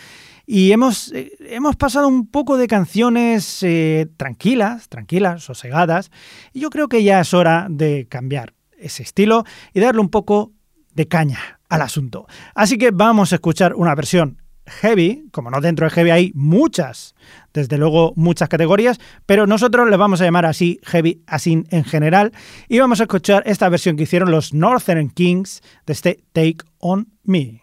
y 0.47 0.71
hemos, 0.71 1.11
eh, 1.11 1.31
hemos 1.41 1.75
pasado 1.75 2.07
un 2.07 2.25
poco 2.25 2.57
de 2.57 2.65
canciones 2.65 3.61
eh, 3.61 4.07
tranquilas, 4.17 4.89
tranquilas, 4.89 5.43
sosegadas, 5.43 6.09
y 6.51 6.61
yo 6.61 6.71
creo 6.71 6.87
que 6.87 7.03
ya 7.03 7.19
es 7.19 7.35
hora 7.35 7.67
de 7.69 8.07
cambiar 8.09 8.55
ese 8.79 9.03
estilo 9.03 9.43
y 9.71 9.81
darle 9.81 10.01
un 10.01 10.09
poco 10.09 10.51
de 10.95 11.07
caña 11.07 11.58
al 11.69 11.81
asunto. 11.81 12.27
Así 12.55 12.77
que 12.77 12.91
vamos 12.91 13.31
a 13.31 13.35
escuchar 13.35 13.73
una 13.75 13.95
versión 13.95 14.41
heavy, 14.69 15.27
como 15.31 15.49
no 15.49 15.61
dentro 15.61 15.85
de 15.85 15.91
heavy 15.91 16.09
hay 16.11 16.31
muchas, 16.35 17.15
desde 17.53 17.77
luego 17.77 18.13
muchas 18.15 18.49
categorías, 18.49 18.99
pero 19.25 19.47
nosotros 19.47 19.89
le 19.89 19.97
vamos 19.97 20.21
a 20.21 20.25
llamar 20.25 20.45
así 20.45 20.79
heavy 20.83 21.23
así 21.27 21.63
en 21.69 21.83
general 21.83 22.31
y 22.67 22.79
vamos 22.79 22.99
a 22.99 23.03
escuchar 23.03 23.43
esta 23.45 23.69
versión 23.69 23.95
que 23.95 24.03
hicieron 24.03 24.31
los 24.31 24.53
Northern 24.53 25.09
Kings 25.09 25.61
de 25.85 25.93
este 25.93 26.23
Take 26.33 26.57
On 26.79 27.07
Me. 27.23 27.58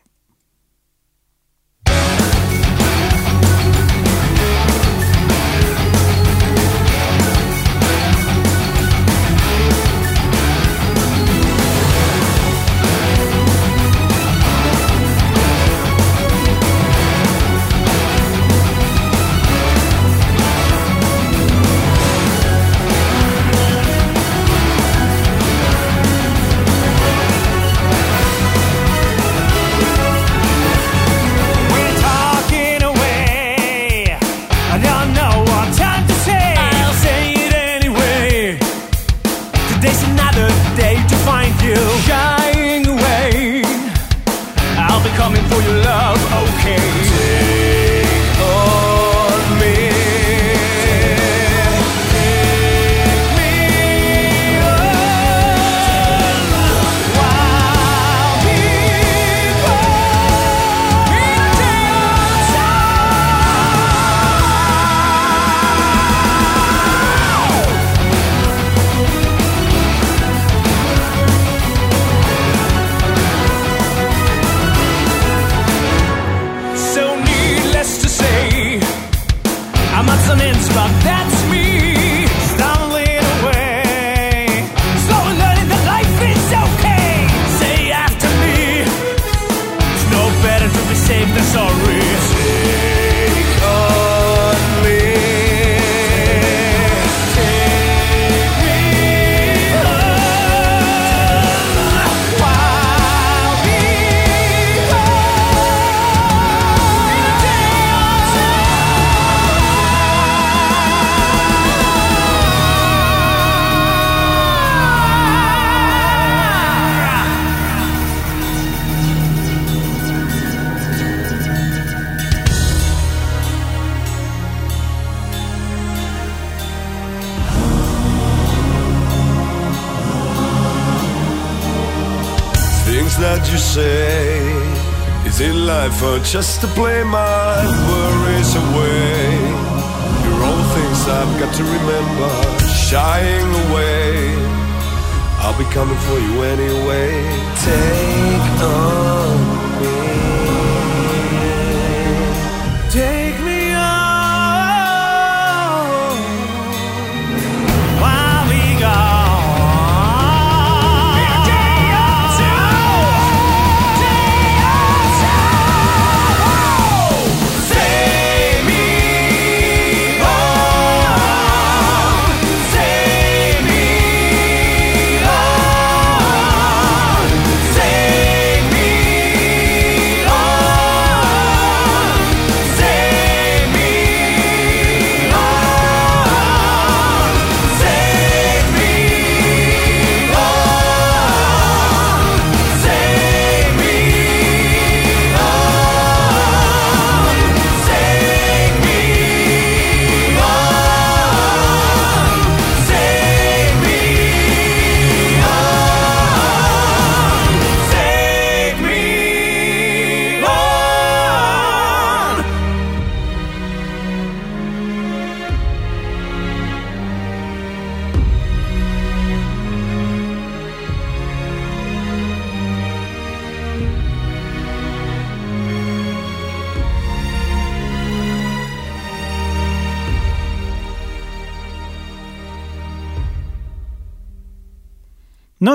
just 136.33 136.65
a 136.65 136.67
place 136.69 136.86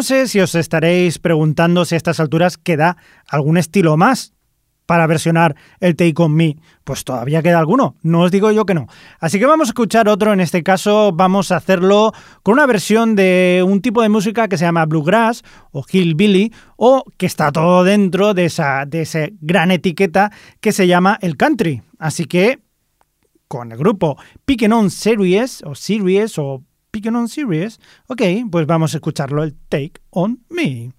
No 0.01 0.05
sé 0.05 0.27
si 0.27 0.39
os 0.39 0.55
estaréis 0.55 1.19
preguntando 1.19 1.85
si 1.85 1.93
a 1.93 1.97
estas 1.97 2.19
alturas 2.19 2.57
queda 2.57 2.97
algún 3.27 3.55
estilo 3.55 3.97
más 3.97 4.33
para 4.87 5.05
versionar 5.05 5.55
el 5.79 5.95
Take 5.95 6.15
On 6.17 6.33
Me. 6.33 6.57
Pues 6.83 7.03
todavía 7.03 7.43
queda 7.43 7.59
alguno, 7.59 7.97
no 8.01 8.21
os 8.21 8.31
digo 8.31 8.49
yo 8.49 8.65
que 8.65 8.73
no. 8.73 8.87
Así 9.19 9.37
que 9.37 9.45
vamos 9.45 9.67
a 9.67 9.69
escuchar 9.69 10.09
otro, 10.09 10.33
en 10.33 10.39
este 10.39 10.63
caso 10.63 11.11
vamos 11.11 11.51
a 11.51 11.57
hacerlo 11.57 12.13
con 12.41 12.53
una 12.53 12.65
versión 12.65 13.15
de 13.15 13.63
un 13.63 13.79
tipo 13.83 14.01
de 14.01 14.09
música 14.09 14.47
que 14.47 14.57
se 14.57 14.65
llama 14.65 14.87
Bluegrass 14.87 15.43
o 15.69 15.85
Hillbilly 15.87 16.51
o 16.77 17.03
que 17.17 17.27
está 17.27 17.51
todo 17.51 17.83
dentro 17.83 18.33
de 18.33 18.45
esa, 18.45 18.87
de 18.87 19.03
esa 19.03 19.27
gran 19.39 19.69
etiqueta 19.69 20.31
que 20.61 20.71
se 20.71 20.87
llama 20.87 21.19
el 21.21 21.37
country. 21.37 21.83
Así 21.99 22.25
que 22.25 22.57
con 23.47 23.71
el 23.71 23.77
grupo 23.77 24.17
Pickin' 24.45 24.73
On 24.73 24.89
Series 24.89 25.61
o 25.63 25.75
Series 25.75 26.39
o 26.39 26.63
Pickin' 26.91 27.15
On 27.15 27.27
Series, 27.27 27.79
ok, 28.07 28.21
pues 28.51 28.67
vamos 28.67 28.93
a 28.93 28.97
escucharlo 28.97 29.43
el 29.43 29.55
Take 29.69 30.01
On 30.09 30.43
Me. 30.49 30.91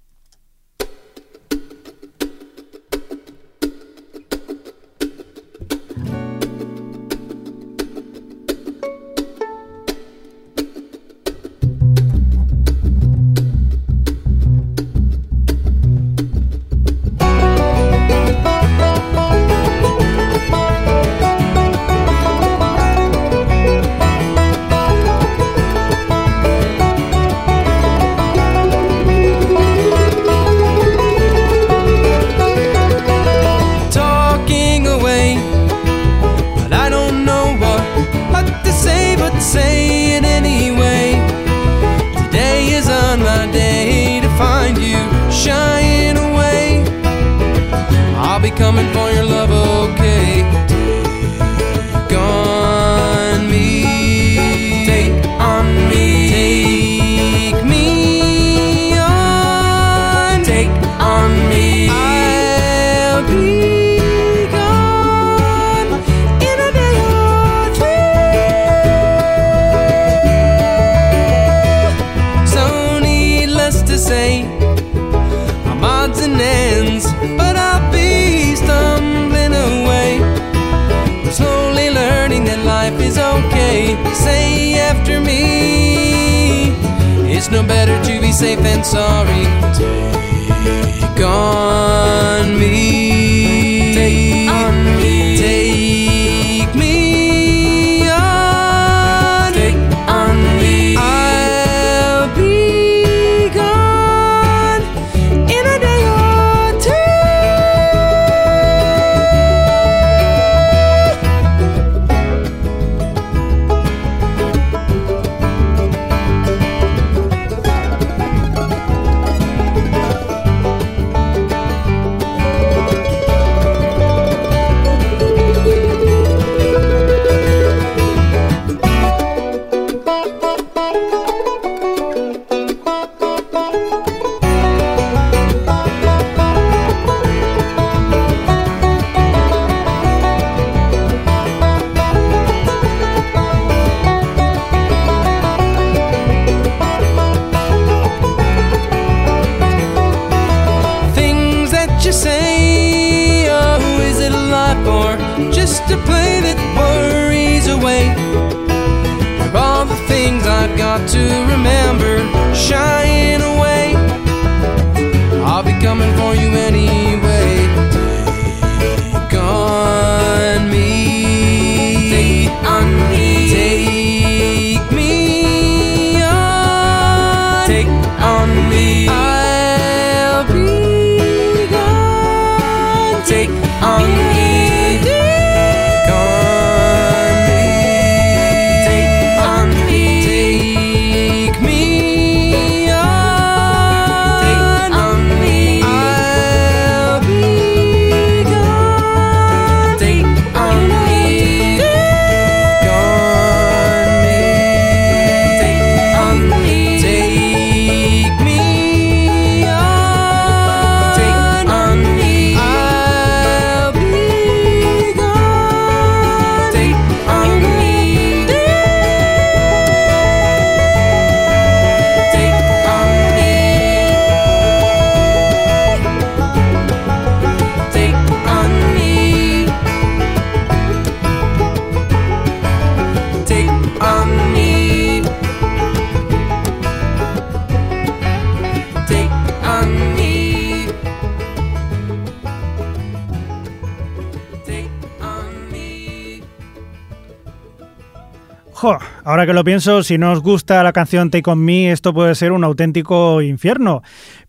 Ahora 249.42 249.50
que 249.50 249.56
lo 249.56 249.64
pienso, 249.64 250.04
si 250.04 250.18
no 250.18 250.30
os 250.30 250.40
gusta 250.40 250.84
la 250.84 250.92
canción 250.92 251.28
Take 251.28 251.50
On 251.50 251.58
Me, 251.58 251.90
esto 251.90 252.14
puede 252.14 252.36
ser 252.36 252.52
un 252.52 252.62
auténtico 252.62 253.42
infierno. 253.42 254.02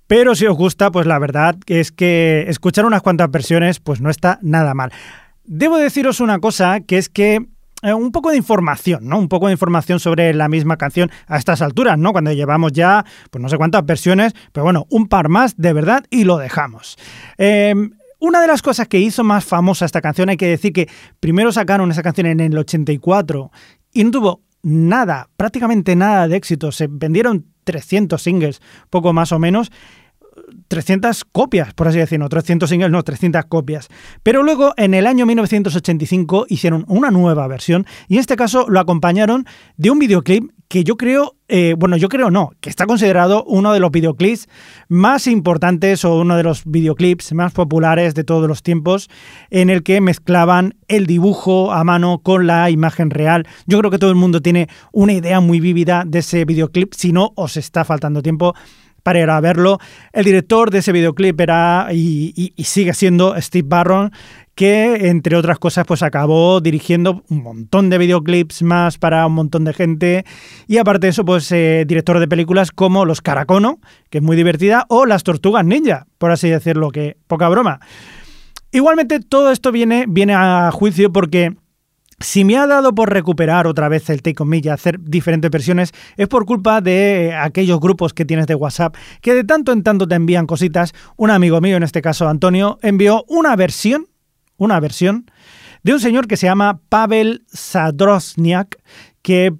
Pero 0.05 0.35
si 0.35 0.45
os 0.45 0.55
gusta, 0.55 0.91
pues 0.91 1.07
la 1.07 1.17
verdad 1.17 1.55
es 1.65 1.91
que 1.91 2.45
escuchar 2.47 2.85
unas 2.85 3.01
cuantas 3.01 3.31
versiones, 3.31 3.79
pues 3.79 4.01
no 4.01 4.11
está 4.11 4.37
nada 4.43 4.75
mal. 4.75 4.91
Debo 5.45 5.77
deciros 5.77 6.19
una 6.19 6.37
cosa, 6.37 6.81
que 6.81 6.99
es 6.99 7.09
que 7.09 7.43
eh, 7.81 7.93
un 7.95 8.11
poco 8.11 8.29
de 8.29 8.37
información, 8.37 9.07
¿no? 9.07 9.17
Un 9.17 9.29
poco 9.29 9.47
de 9.47 9.53
información 9.53 9.99
sobre 9.99 10.31
la 10.31 10.47
misma 10.47 10.77
canción 10.77 11.09
a 11.25 11.37
estas 11.37 11.63
alturas, 11.63 11.97
¿no? 11.97 12.11
Cuando 12.11 12.31
llevamos 12.31 12.71
ya, 12.71 13.03
pues 13.31 13.41
no 13.41 13.49
sé 13.49 13.57
cuántas 13.57 13.83
versiones, 13.87 14.33
pero 14.51 14.63
bueno, 14.63 14.85
un 14.91 15.07
par 15.07 15.27
más 15.27 15.57
de 15.57 15.73
verdad 15.73 16.03
y 16.11 16.23
lo 16.23 16.37
dejamos. 16.37 16.97
Eh, 17.39 17.73
una 18.19 18.41
de 18.41 18.47
las 18.47 18.61
cosas 18.61 18.87
que 18.87 18.99
hizo 18.99 19.23
más 19.23 19.43
famosa 19.43 19.85
esta 19.85 20.01
canción, 20.01 20.29
hay 20.29 20.37
que 20.37 20.47
decir 20.47 20.71
que 20.71 20.87
primero 21.19 21.51
sacaron 21.51 21.89
esa 21.89 22.03
canción 22.03 22.27
en 22.27 22.41
el 22.41 22.55
84 22.55 23.49
y 23.91 24.03
no 24.03 24.11
tuvo 24.11 24.41
nada, 24.63 25.29
prácticamente 25.37 25.95
nada 25.95 26.27
de 26.27 26.37
éxito. 26.37 26.71
Se 26.71 26.87
vendieron 26.89 27.45
300 27.65 28.21
singles, 28.21 28.61
poco 28.89 29.13
más 29.13 29.31
o 29.31 29.39
menos. 29.39 29.71
300 30.67 31.25
copias, 31.25 31.73
por 31.73 31.87
así 31.87 31.97
decirlo, 31.97 32.29
300 32.29 32.69
singles, 32.69 32.91
no, 32.91 33.03
300 33.03 33.45
copias. 33.45 33.89
Pero 34.23 34.43
luego, 34.43 34.73
en 34.77 34.93
el 34.93 35.07
año 35.07 35.25
1985, 35.25 36.45
hicieron 36.49 36.85
una 36.87 37.11
nueva 37.11 37.47
versión 37.47 37.85
y 38.07 38.15
en 38.15 38.19
este 38.21 38.35
caso 38.35 38.65
lo 38.69 38.79
acompañaron 38.79 39.45
de 39.77 39.91
un 39.91 39.99
videoclip 39.99 40.51
que 40.73 40.83
yo 40.83 40.97
creo, 40.97 41.35
eh, 41.49 41.75
bueno, 41.77 41.97
yo 41.97 42.09
creo 42.09 42.31
no, 42.31 42.51
que 42.59 42.71
está 42.71 42.87
considerado 42.87 43.43
uno 43.43 43.73
de 43.73 43.79
los 43.79 43.91
videoclips 43.91 44.47
más 44.87 45.27
importantes 45.27 46.03
o 46.03 46.19
uno 46.19 46.35
de 46.35 46.41
los 46.41 46.63
videoclips 46.65 47.33
más 47.33 47.53
populares 47.53 48.15
de 48.15 48.23
todos 48.23 48.47
los 48.47 48.63
tiempos, 48.63 49.07
en 49.51 49.69
el 49.69 49.83
que 49.83 50.01
mezclaban 50.01 50.73
el 50.87 51.05
dibujo 51.05 51.71
a 51.71 51.83
mano 51.83 52.21
con 52.23 52.47
la 52.47 52.71
imagen 52.71 53.11
real. 53.11 53.47
Yo 53.67 53.77
creo 53.77 53.91
que 53.91 53.99
todo 53.99 54.09
el 54.09 54.15
mundo 54.15 54.41
tiene 54.41 54.67
una 54.91 55.13
idea 55.13 55.39
muy 55.41 55.59
vívida 55.59 56.05
de 56.07 56.19
ese 56.19 56.43
videoclip, 56.43 56.93
si 56.95 57.11
no 57.11 57.33
os 57.35 57.55
está 57.55 57.85
faltando 57.85 58.23
tiempo 58.23 58.55
para 59.03 59.19
ir 59.19 59.29
a 59.29 59.39
verlo. 59.41 59.79
El 60.13 60.25
director 60.25 60.71
de 60.71 60.79
ese 60.79 60.91
videoclip 60.91 61.39
era 61.39 61.89
y, 61.91 62.53
sigue 62.57 62.93
siendo 62.93 63.39
Steve 63.39 63.67
Barron, 63.67 64.11
que 64.55 65.09
entre 65.09 65.35
otras 65.35 65.59
cosas 65.59 65.85
pues 65.85 66.01
acabó 66.01 66.61
dirigiendo 66.61 67.23
un 67.29 67.43
montón 67.43 67.89
de 67.89 67.97
videoclips 67.97 68.63
más 68.63 68.97
para 68.97 69.25
un 69.27 69.33
montón 69.33 69.65
de 69.65 69.73
gente 69.73 70.25
y 70.67 70.77
aparte 70.77 71.07
de 71.07 71.11
eso 71.11 71.25
pues 71.25 71.51
eh, 71.51 71.83
director 71.87 72.19
de 72.19 72.27
películas 72.27 72.71
como 72.71 73.05
Los 73.05 73.21
Caracono, 73.21 73.79
que 74.09 74.19
es 74.19 74.23
muy 74.23 74.35
divertida, 74.35 74.85
o 74.89 75.05
Las 75.05 75.23
Tortugas 75.23 75.65
Ninja, 75.65 76.07
por 76.17 76.31
así 76.31 76.49
decirlo, 76.49 76.91
que 76.91 77.17
poca 77.27 77.49
broma. 77.49 77.79
Igualmente 78.71 79.19
todo 79.19 79.51
esto 79.51 79.71
viene, 79.71 80.05
viene 80.07 80.33
a 80.33 80.71
juicio 80.71 81.11
porque 81.11 81.55
si 82.23 82.45
me 82.45 82.57
ha 82.57 82.65
dado 82.65 82.95
por 82.95 83.11
recuperar 83.11 83.67
otra 83.67 83.89
vez 83.89 84.09
el 84.09 84.21
Take 84.21 84.41
On 84.41 84.49
Me 84.49 84.61
y 84.63 84.69
hacer 84.69 84.99
diferentes 84.99 85.51
versiones, 85.51 85.91
es 86.15 86.27
por 86.27 86.45
culpa 86.45 86.79
de 86.79 87.35
aquellos 87.37 87.79
grupos 87.79 88.13
que 88.13 88.25
tienes 88.25 88.47
de 88.47 88.55
WhatsApp 88.55 88.95
que 89.21 89.33
de 89.33 89.43
tanto 89.43 89.71
en 89.71 89.83
tanto 89.83 90.07
te 90.07 90.15
envían 90.15 90.47
cositas. 90.47 90.93
Un 91.17 91.29
amigo 91.31 91.59
mío, 91.59 91.75
en 91.75 91.83
este 91.83 92.01
caso 92.01 92.27
Antonio, 92.27 92.79
envió 92.81 93.25
una 93.27 93.55
versión, 93.55 94.07
una 94.57 94.79
versión 94.79 95.29
de 95.83 95.93
un 95.93 95.99
señor 95.99 96.27
que 96.27 96.37
se 96.37 96.47
llama 96.47 96.79
Pavel 96.87 97.43
Sadrozniak, 97.47 98.81
que 99.21 99.53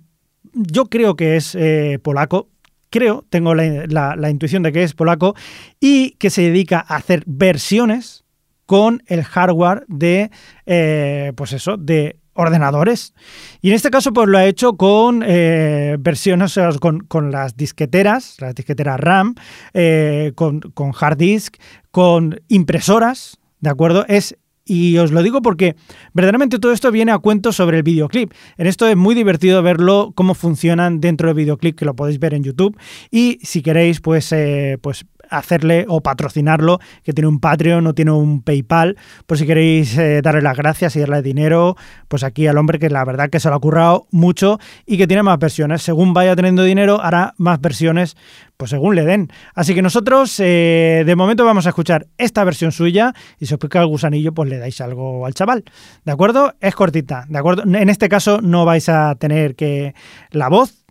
yo 0.54 0.86
creo 0.86 1.16
que 1.16 1.36
es 1.36 1.56
eh, 1.56 2.00
polaco, 2.02 2.50
creo, 2.90 3.26
tengo 3.30 3.56
la, 3.56 4.30
intuición 4.30 4.64
de 4.64 4.72
que 4.72 4.84
es 4.84 4.94
polaco, 4.94 5.36
y 5.82 6.12
que 6.12 6.30
se 6.30 6.44
dedica 6.44 6.84
a 6.88 6.96
hacer 6.96 7.24
versiones 7.26 8.24
con 8.66 9.04
el 9.08 9.24
hardware 9.24 9.84
de, 9.90 10.32
eh, 10.66 11.34
pues 11.36 11.52
eso, 11.52 11.76
de 11.76 12.23
ordenadores. 12.34 13.14
Y 13.62 13.70
en 13.70 13.76
este 13.76 13.90
caso, 13.90 14.14
pues 14.14 14.28
lo 14.28 14.38
ha 14.38 14.46
hecho 14.46 14.76
con 14.76 15.24
eh, 15.26 15.98
versiones, 16.00 16.60
con, 16.80 17.02
con 17.02 17.32
las 17.32 17.56
disqueteras, 17.56 18.38
las 18.40 18.56
disqueteras 18.56 19.00
RAM, 19.00 19.36
eh, 19.74 20.32
con, 20.36 20.60
con 20.60 20.92
hard 21.00 21.18
disk, 21.18 21.56
con 21.92 22.42
impresoras, 22.48 23.38
¿de 23.60 23.70
acuerdo? 23.70 24.06
Es 24.08 24.36
Y 24.66 24.98
os 24.98 25.12
lo 25.12 25.22
digo 25.22 25.42
porque 25.42 25.76
verdaderamente 26.14 26.58
todo 26.58 26.72
esto 26.72 26.90
viene 26.90 27.12
a 27.12 27.20
cuento 27.20 27.52
sobre 27.52 27.78
el 27.78 27.84
videoclip. 27.84 28.32
En 28.58 28.68
esto 28.68 28.88
es 28.88 28.96
muy 28.96 29.14
divertido 29.14 29.62
verlo, 29.62 30.14
cómo 30.16 30.34
funcionan 30.34 31.02
dentro 31.02 31.28
del 31.28 31.36
videoclip, 31.36 31.78
que 31.78 31.86
lo 31.86 31.96
podéis 31.96 32.18
ver 32.18 32.34
en 32.34 32.44
YouTube. 32.44 32.78
Y 33.12 33.40
si 33.44 33.62
queréis, 33.62 34.00
pues, 34.00 34.32
eh, 34.32 34.78
pues 34.82 35.06
hacerle 35.30 35.86
o 35.88 36.02
patrocinarlo, 36.02 36.80
que 37.04 37.14
tiene 37.14 37.28
un 37.28 37.40
Patreon 37.40 37.88
o 37.88 37.94
tiene 37.94 38.12
un 38.12 38.42
PayPal, 38.42 38.98
por 39.26 39.38
si 39.38 39.46
queréis 39.46 39.98
eh, 39.98 40.22
darle 40.22 40.42
las 40.42 40.58
gracias 40.58 40.96
y 40.96 41.00
darle 41.00 41.22
dinero, 41.22 41.76
pues 42.08 42.24
aquí 42.24 42.48
al 42.48 42.58
hombre 42.58 42.80
que 42.80 42.90
la 42.90 43.04
verdad 43.06 43.30
que 43.30 43.40
se 43.40 43.50
lo 43.50 43.56
ha 43.56 43.60
currado 43.60 44.08
mucho 44.12 44.60
y 44.86 44.98
que 44.98 45.08
tiene 45.08 45.24
más 45.24 45.40
versiones. 45.40 45.82
Según 45.82 46.14
vaya 46.14 46.36
teniendo 46.36 46.64
dinero, 46.64 47.02
hará 47.02 47.34
más 47.38 47.60
versiones, 47.60 48.16
pues 48.58 48.70
según 48.70 48.96
le 48.96 49.06
den. 49.06 49.30
Así 49.56 49.74
que 49.74 49.82
nosotros 49.82 50.40
eh, 50.40 51.04
de 51.06 51.16
momento 51.16 51.46
vamos 51.46 51.66
a 51.66 51.70
escuchar 51.70 52.08
esta 52.18 52.44
versión 52.44 52.72
suya 52.72 53.14
y 53.40 53.46
si 53.46 53.54
os 53.54 53.60
pica 53.60 53.82
el 53.82 53.88
gusanillo, 53.88 54.34
pues 54.34 54.50
le 54.50 54.58
dais 54.58 54.80
algo 54.82 55.26
al 55.26 55.34
chaval. 55.34 55.64
¿De 56.06 56.12
acuerdo? 56.12 56.54
Es 56.60 56.76
cortita, 56.76 57.26
¿de 57.28 57.38
acuerdo? 57.38 57.64
En 57.64 57.90
este 57.90 58.10
caso 58.10 58.42
no 58.42 58.66
vais 58.66 58.88
a 58.90 59.16
tener 59.16 59.56
que 59.56 59.94
la 60.32 60.50
voz 60.50 60.83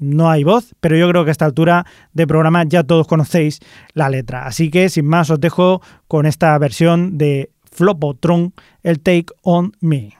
no 0.00 0.30
hay 0.30 0.42
voz, 0.42 0.74
pero 0.80 0.96
yo 0.96 1.08
creo 1.08 1.24
que 1.24 1.30
a 1.30 1.32
esta 1.32 1.44
altura 1.44 1.86
de 2.12 2.26
programa 2.26 2.64
ya 2.64 2.82
todos 2.82 3.06
conocéis 3.06 3.60
la 3.94 4.08
letra. 4.08 4.46
Así 4.46 4.70
que 4.70 4.88
sin 4.88 5.06
más 5.06 5.30
os 5.30 5.40
dejo 5.40 5.80
con 6.08 6.26
esta 6.26 6.58
versión 6.58 7.18
de 7.18 7.50
Flopotron, 7.70 8.52
el 8.82 9.00
Take 9.00 9.26
on 9.42 9.72
Me. 9.80 10.19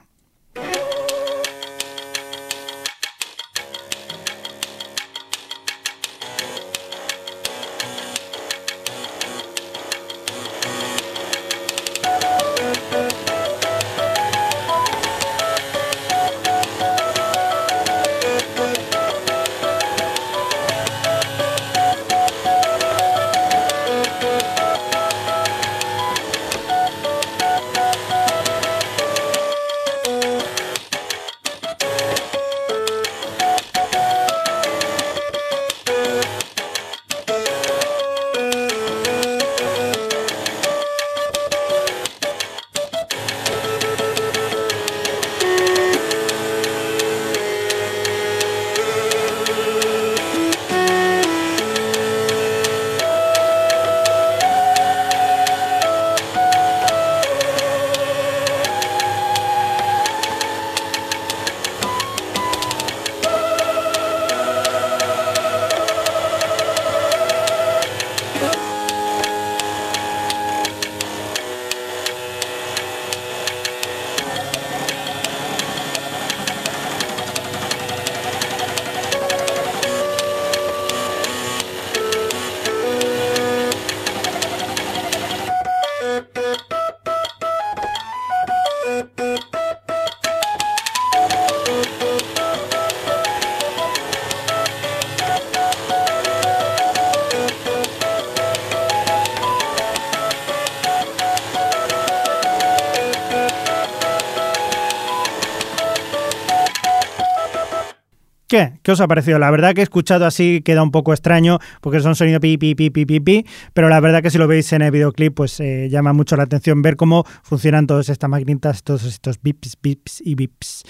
¿Qué? 108.51 108.73
¿Qué 108.83 108.91
os 108.91 108.99
ha 108.99 109.07
parecido? 109.07 109.39
La 109.39 109.49
verdad 109.49 109.73
que 109.73 109.79
he 109.79 109.83
escuchado 109.83 110.25
así 110.25 110.61
queda 110.61 110.83
un 110.83 110.91
poco 110.91 111.13
extraño 111.13 111.59
porque 111.79 112.01
son 112.01 112.15
pi, 112.41 112.57
pi, 112.57 112.75
pi, 112.75 112.89
pi, 112.89 113.05
pi, 113.05 113.45
pero 113.73 113.87
la 113.87 114.01
verdad 114.01 114.21
que 114.21 114.29
si 114.29 114.37
lo 114.37 114.45
veis 114.45 114.73
en 114.73 114.81
el 114.81 114.91
videoclip 114.91 115.33
pues 115.33 115.57
eh, 115.61 115.87
llama 115.89 116.11
mucho 116.11 116.35
la 116.35 116.43
atención 116.43 116.81
ver 116.81 116.97
cómo 116.97 117.23
funcionan 117.43 117.87
todas 117.87 118.09
estas 118.09 118.29
maquinitas, 118.29 118.83
todos 118.83 119.05
estos 119.05 119.41
bips, 119.41 119.77
bips 119.81 120.21
y 120.25 120.35
bips. 120.35 120.83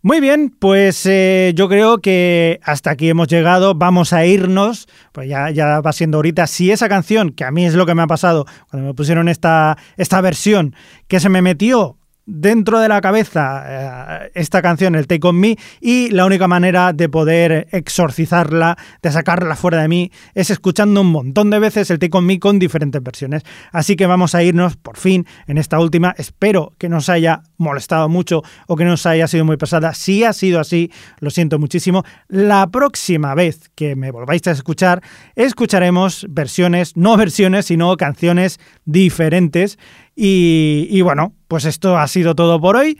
Muy 0.00 0.20
bien, 0.20 0.48
pues 0.58 1.04
eh, 1.04 1.52
yo 1.54 1.68
creo 1.68 1.98
que 1.98 2.60
hasta 2.62 2.92
aquí 2.92 3.10
hemos 3.10 3.28
llegado. 3.28 3.74
Vamos 3.74 4.14
a 4.14 4.24
irnos, 4.24 4.88
pues 5.12 5.28
ya, 5.28 5.50
ya 5.50 5.82
va 5.82 5.92
siendo 5.92 6.16
ahorita. 6.16 6.46
Si 6.46 6.70
esa 6.70 6.88
canción, 6.88 7.28
que 7.28 7.44
a 7.44 7.50
mí 7.50 7.66
es 7.66 7.74
lo 7.74 7.84
que 7.84 7.94
me 7.94 8.00
ha 8.00 8.06
pasado 8.06 8.46
cuando 8.70 8.88
me 8.88 8.94
pusieron 8.94 9.28
esta, 9.28 9.76
esta 9.98 10.22
versión, 10.22 10.74
que 11.08 11.20
se 11.20 11.28
me 11.28 11.42
metió 11.42 11.98
dentro 12.26 12.80
de 12.80 12.88
la 12.88 13.00
cabeza 13.00 13.64
eh, 13.66 14.30
esta 14.34 14.60
canción, 14.60 14.94
el 14.96 15.06
Take 15.06 15.26
On 15.26 15.38
Me, 15.38 15.56
y 15.80 16.10
la 16.10 16.26
única 16.26 16.48
manera 16.48 16.92
de 16.92 17.08
poder 17.08 17.68
exorcizarla, 17.70 18.76
de 19.00 19.12
sacarla 19.12 19.54
fuera 19.56 19.80
de 19.80 19.88
mí, 19.88 20.10
es 20.34 20.50
escuchando 20.50 21.00
un 21.00 21.12
montón 21.12 21.50
de 21.50 21.60
veces 21.60 21.90
el 21.90 21.98
Take 21.98 22.18
On 22.18 22.26
Me 22.26 22.38
con 22.38 22.58
diferentes 22.58 23.02
versiones. 23.02 23.42
Así 23.72 23.96
que 23.96 24.06
vamos 24.06 24.34
a 24.34 24.42
irnos 24.42 24.76
por 24.76 24.96
fin 24.96 25.26
en 25.46 25.58
esta 25.58 25.78
última. 25.78 26.14
Espero 26.18 26.72
que 26.78 26.88
no 26.88 26.98
os 26.98 27.08
haya 27.08 27.42
molestado 27.56 28.08
mucho 28.08 28.42
o 28.66 28.76
que 28.76 28.84
no 28.84 28.94
os 28.94 29.06
haya 29.06 29.28
sido 29.28 29.44
muy 29.44 29.56
pesada. 29.56 29.94
Si 29.94 30.24
ha 30.24 30.32
sido 30.32 30.60
así, 30.60 30.90
lo 31.20 31.30
siento 31.30 31.58
muchísimo. 31.58 32.04
La 32.28 32.66
próxima 32.66 33.34
vez 33.34 33.70
que 33.74 33.94
me 33.94 34.10
volváis 34.10 34.46
a 34.48 34.50
escuchar, 34.50 35.02
escucharemos 35.36 36.26
versiones, 36.28 36.96
no 36.96 37.16
versiones, 37.16 37.66
sino 37.66 37.96
canciones 37.96 38.58
diferentes. 38.84 39.78
Y, 40.18 41.00
bueno, 41.02 41.34
pues 41.46 41.66
esto 41.66 41.98
ha 41.98 42.08
sido 42.08 42.34
todo 42.34 42.58
por 42.58 42.76
hoy. 42.76 42.98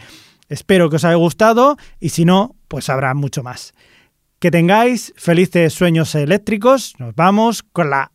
Espero 0.48 0.90
que 0.90 0.96
os 0.96 1.04
haya 1.04 1.16
gustado 1.16 1.76
y 1.98 2.10
si 2.10 2.26
no, 2.26 2.54
pues 2.68 2.90
habrá 2.90 3.14
mucho 3.14 3.42
más. 3.42 3.72
Que 4.38 4.50
tengáis 4.50 5.14
felices 5.16 5.72
sueños 5.72 6.14
eléctricos. 6.14 6.94
Nos 6.98 7.14
vamos 7.14 7.62
con 7.62 7.88
la 7.88 8.12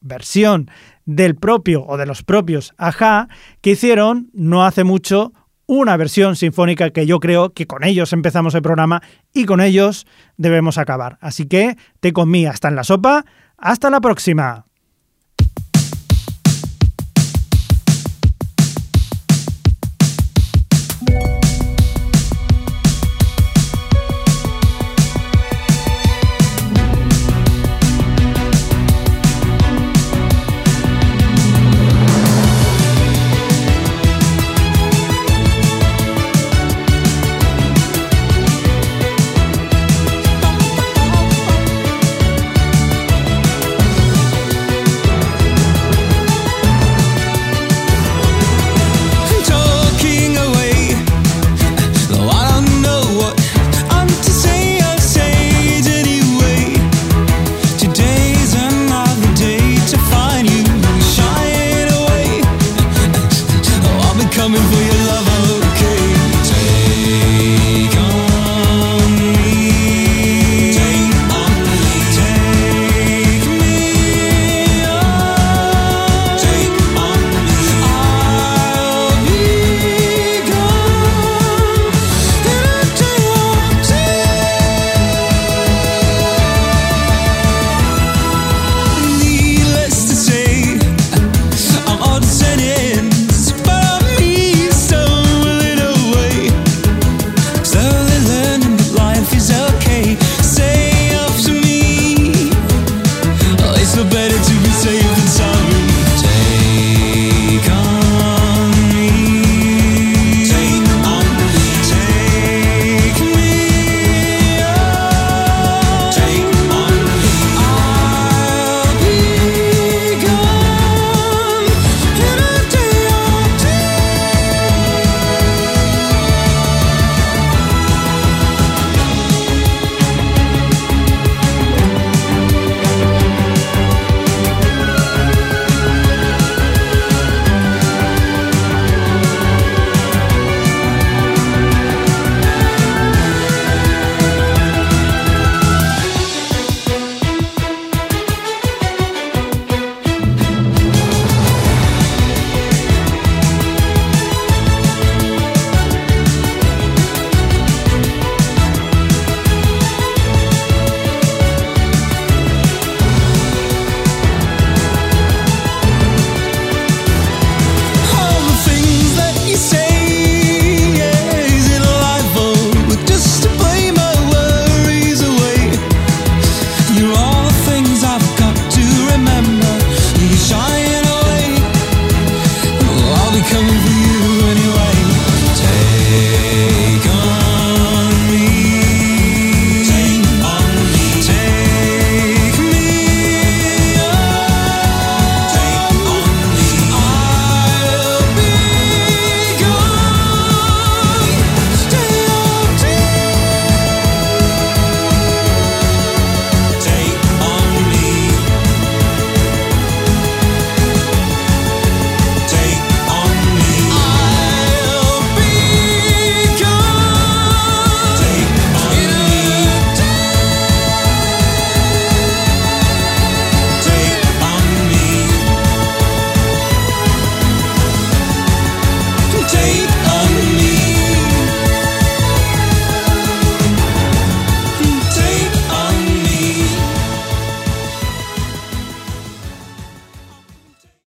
versión 0.00 0.70
del 1.06 1.36
propio 1.36 1.84
o 1.86 1.96
de 1.96 2.06
los 2.06 2.22
propios 2.22 2.74
Aja 2.76 3.28
que 3.62 3.70
hicieron 3.70 4.30
no 4.34 4.64
hace 4.64 4.84
mucho 4.84 5.32
una 5.66 5.96
versión 5.96 6.36
sinfónica 6.36 6.90
que 6.90 7.06
yo 7.06 7.20
creo 7.20 7.54
que 7.54 7.66
con 7.66 7.84
ellos 7.84 8.12
empezamos 8.12 8.54
el 8.54 8.60
programa 8.60 9.02
y 9.32 9.46
con 9.46 9.62
ellos 9.62 10.06
debemos 10.36 10.76
acabar. 10.76 11.16
Así 11.22 11.46
que 11.46 11.78
te 12.00 12.12
con 12.12 12.30
mí 12.30 12.44
hasta 12.44 12.68
en 12.68 12.76
la 12.76 12.84
sopa. 12.84 13.24
Hasta 13.56 13.88
la 13.88 14.02
próxima. 14.02 14.66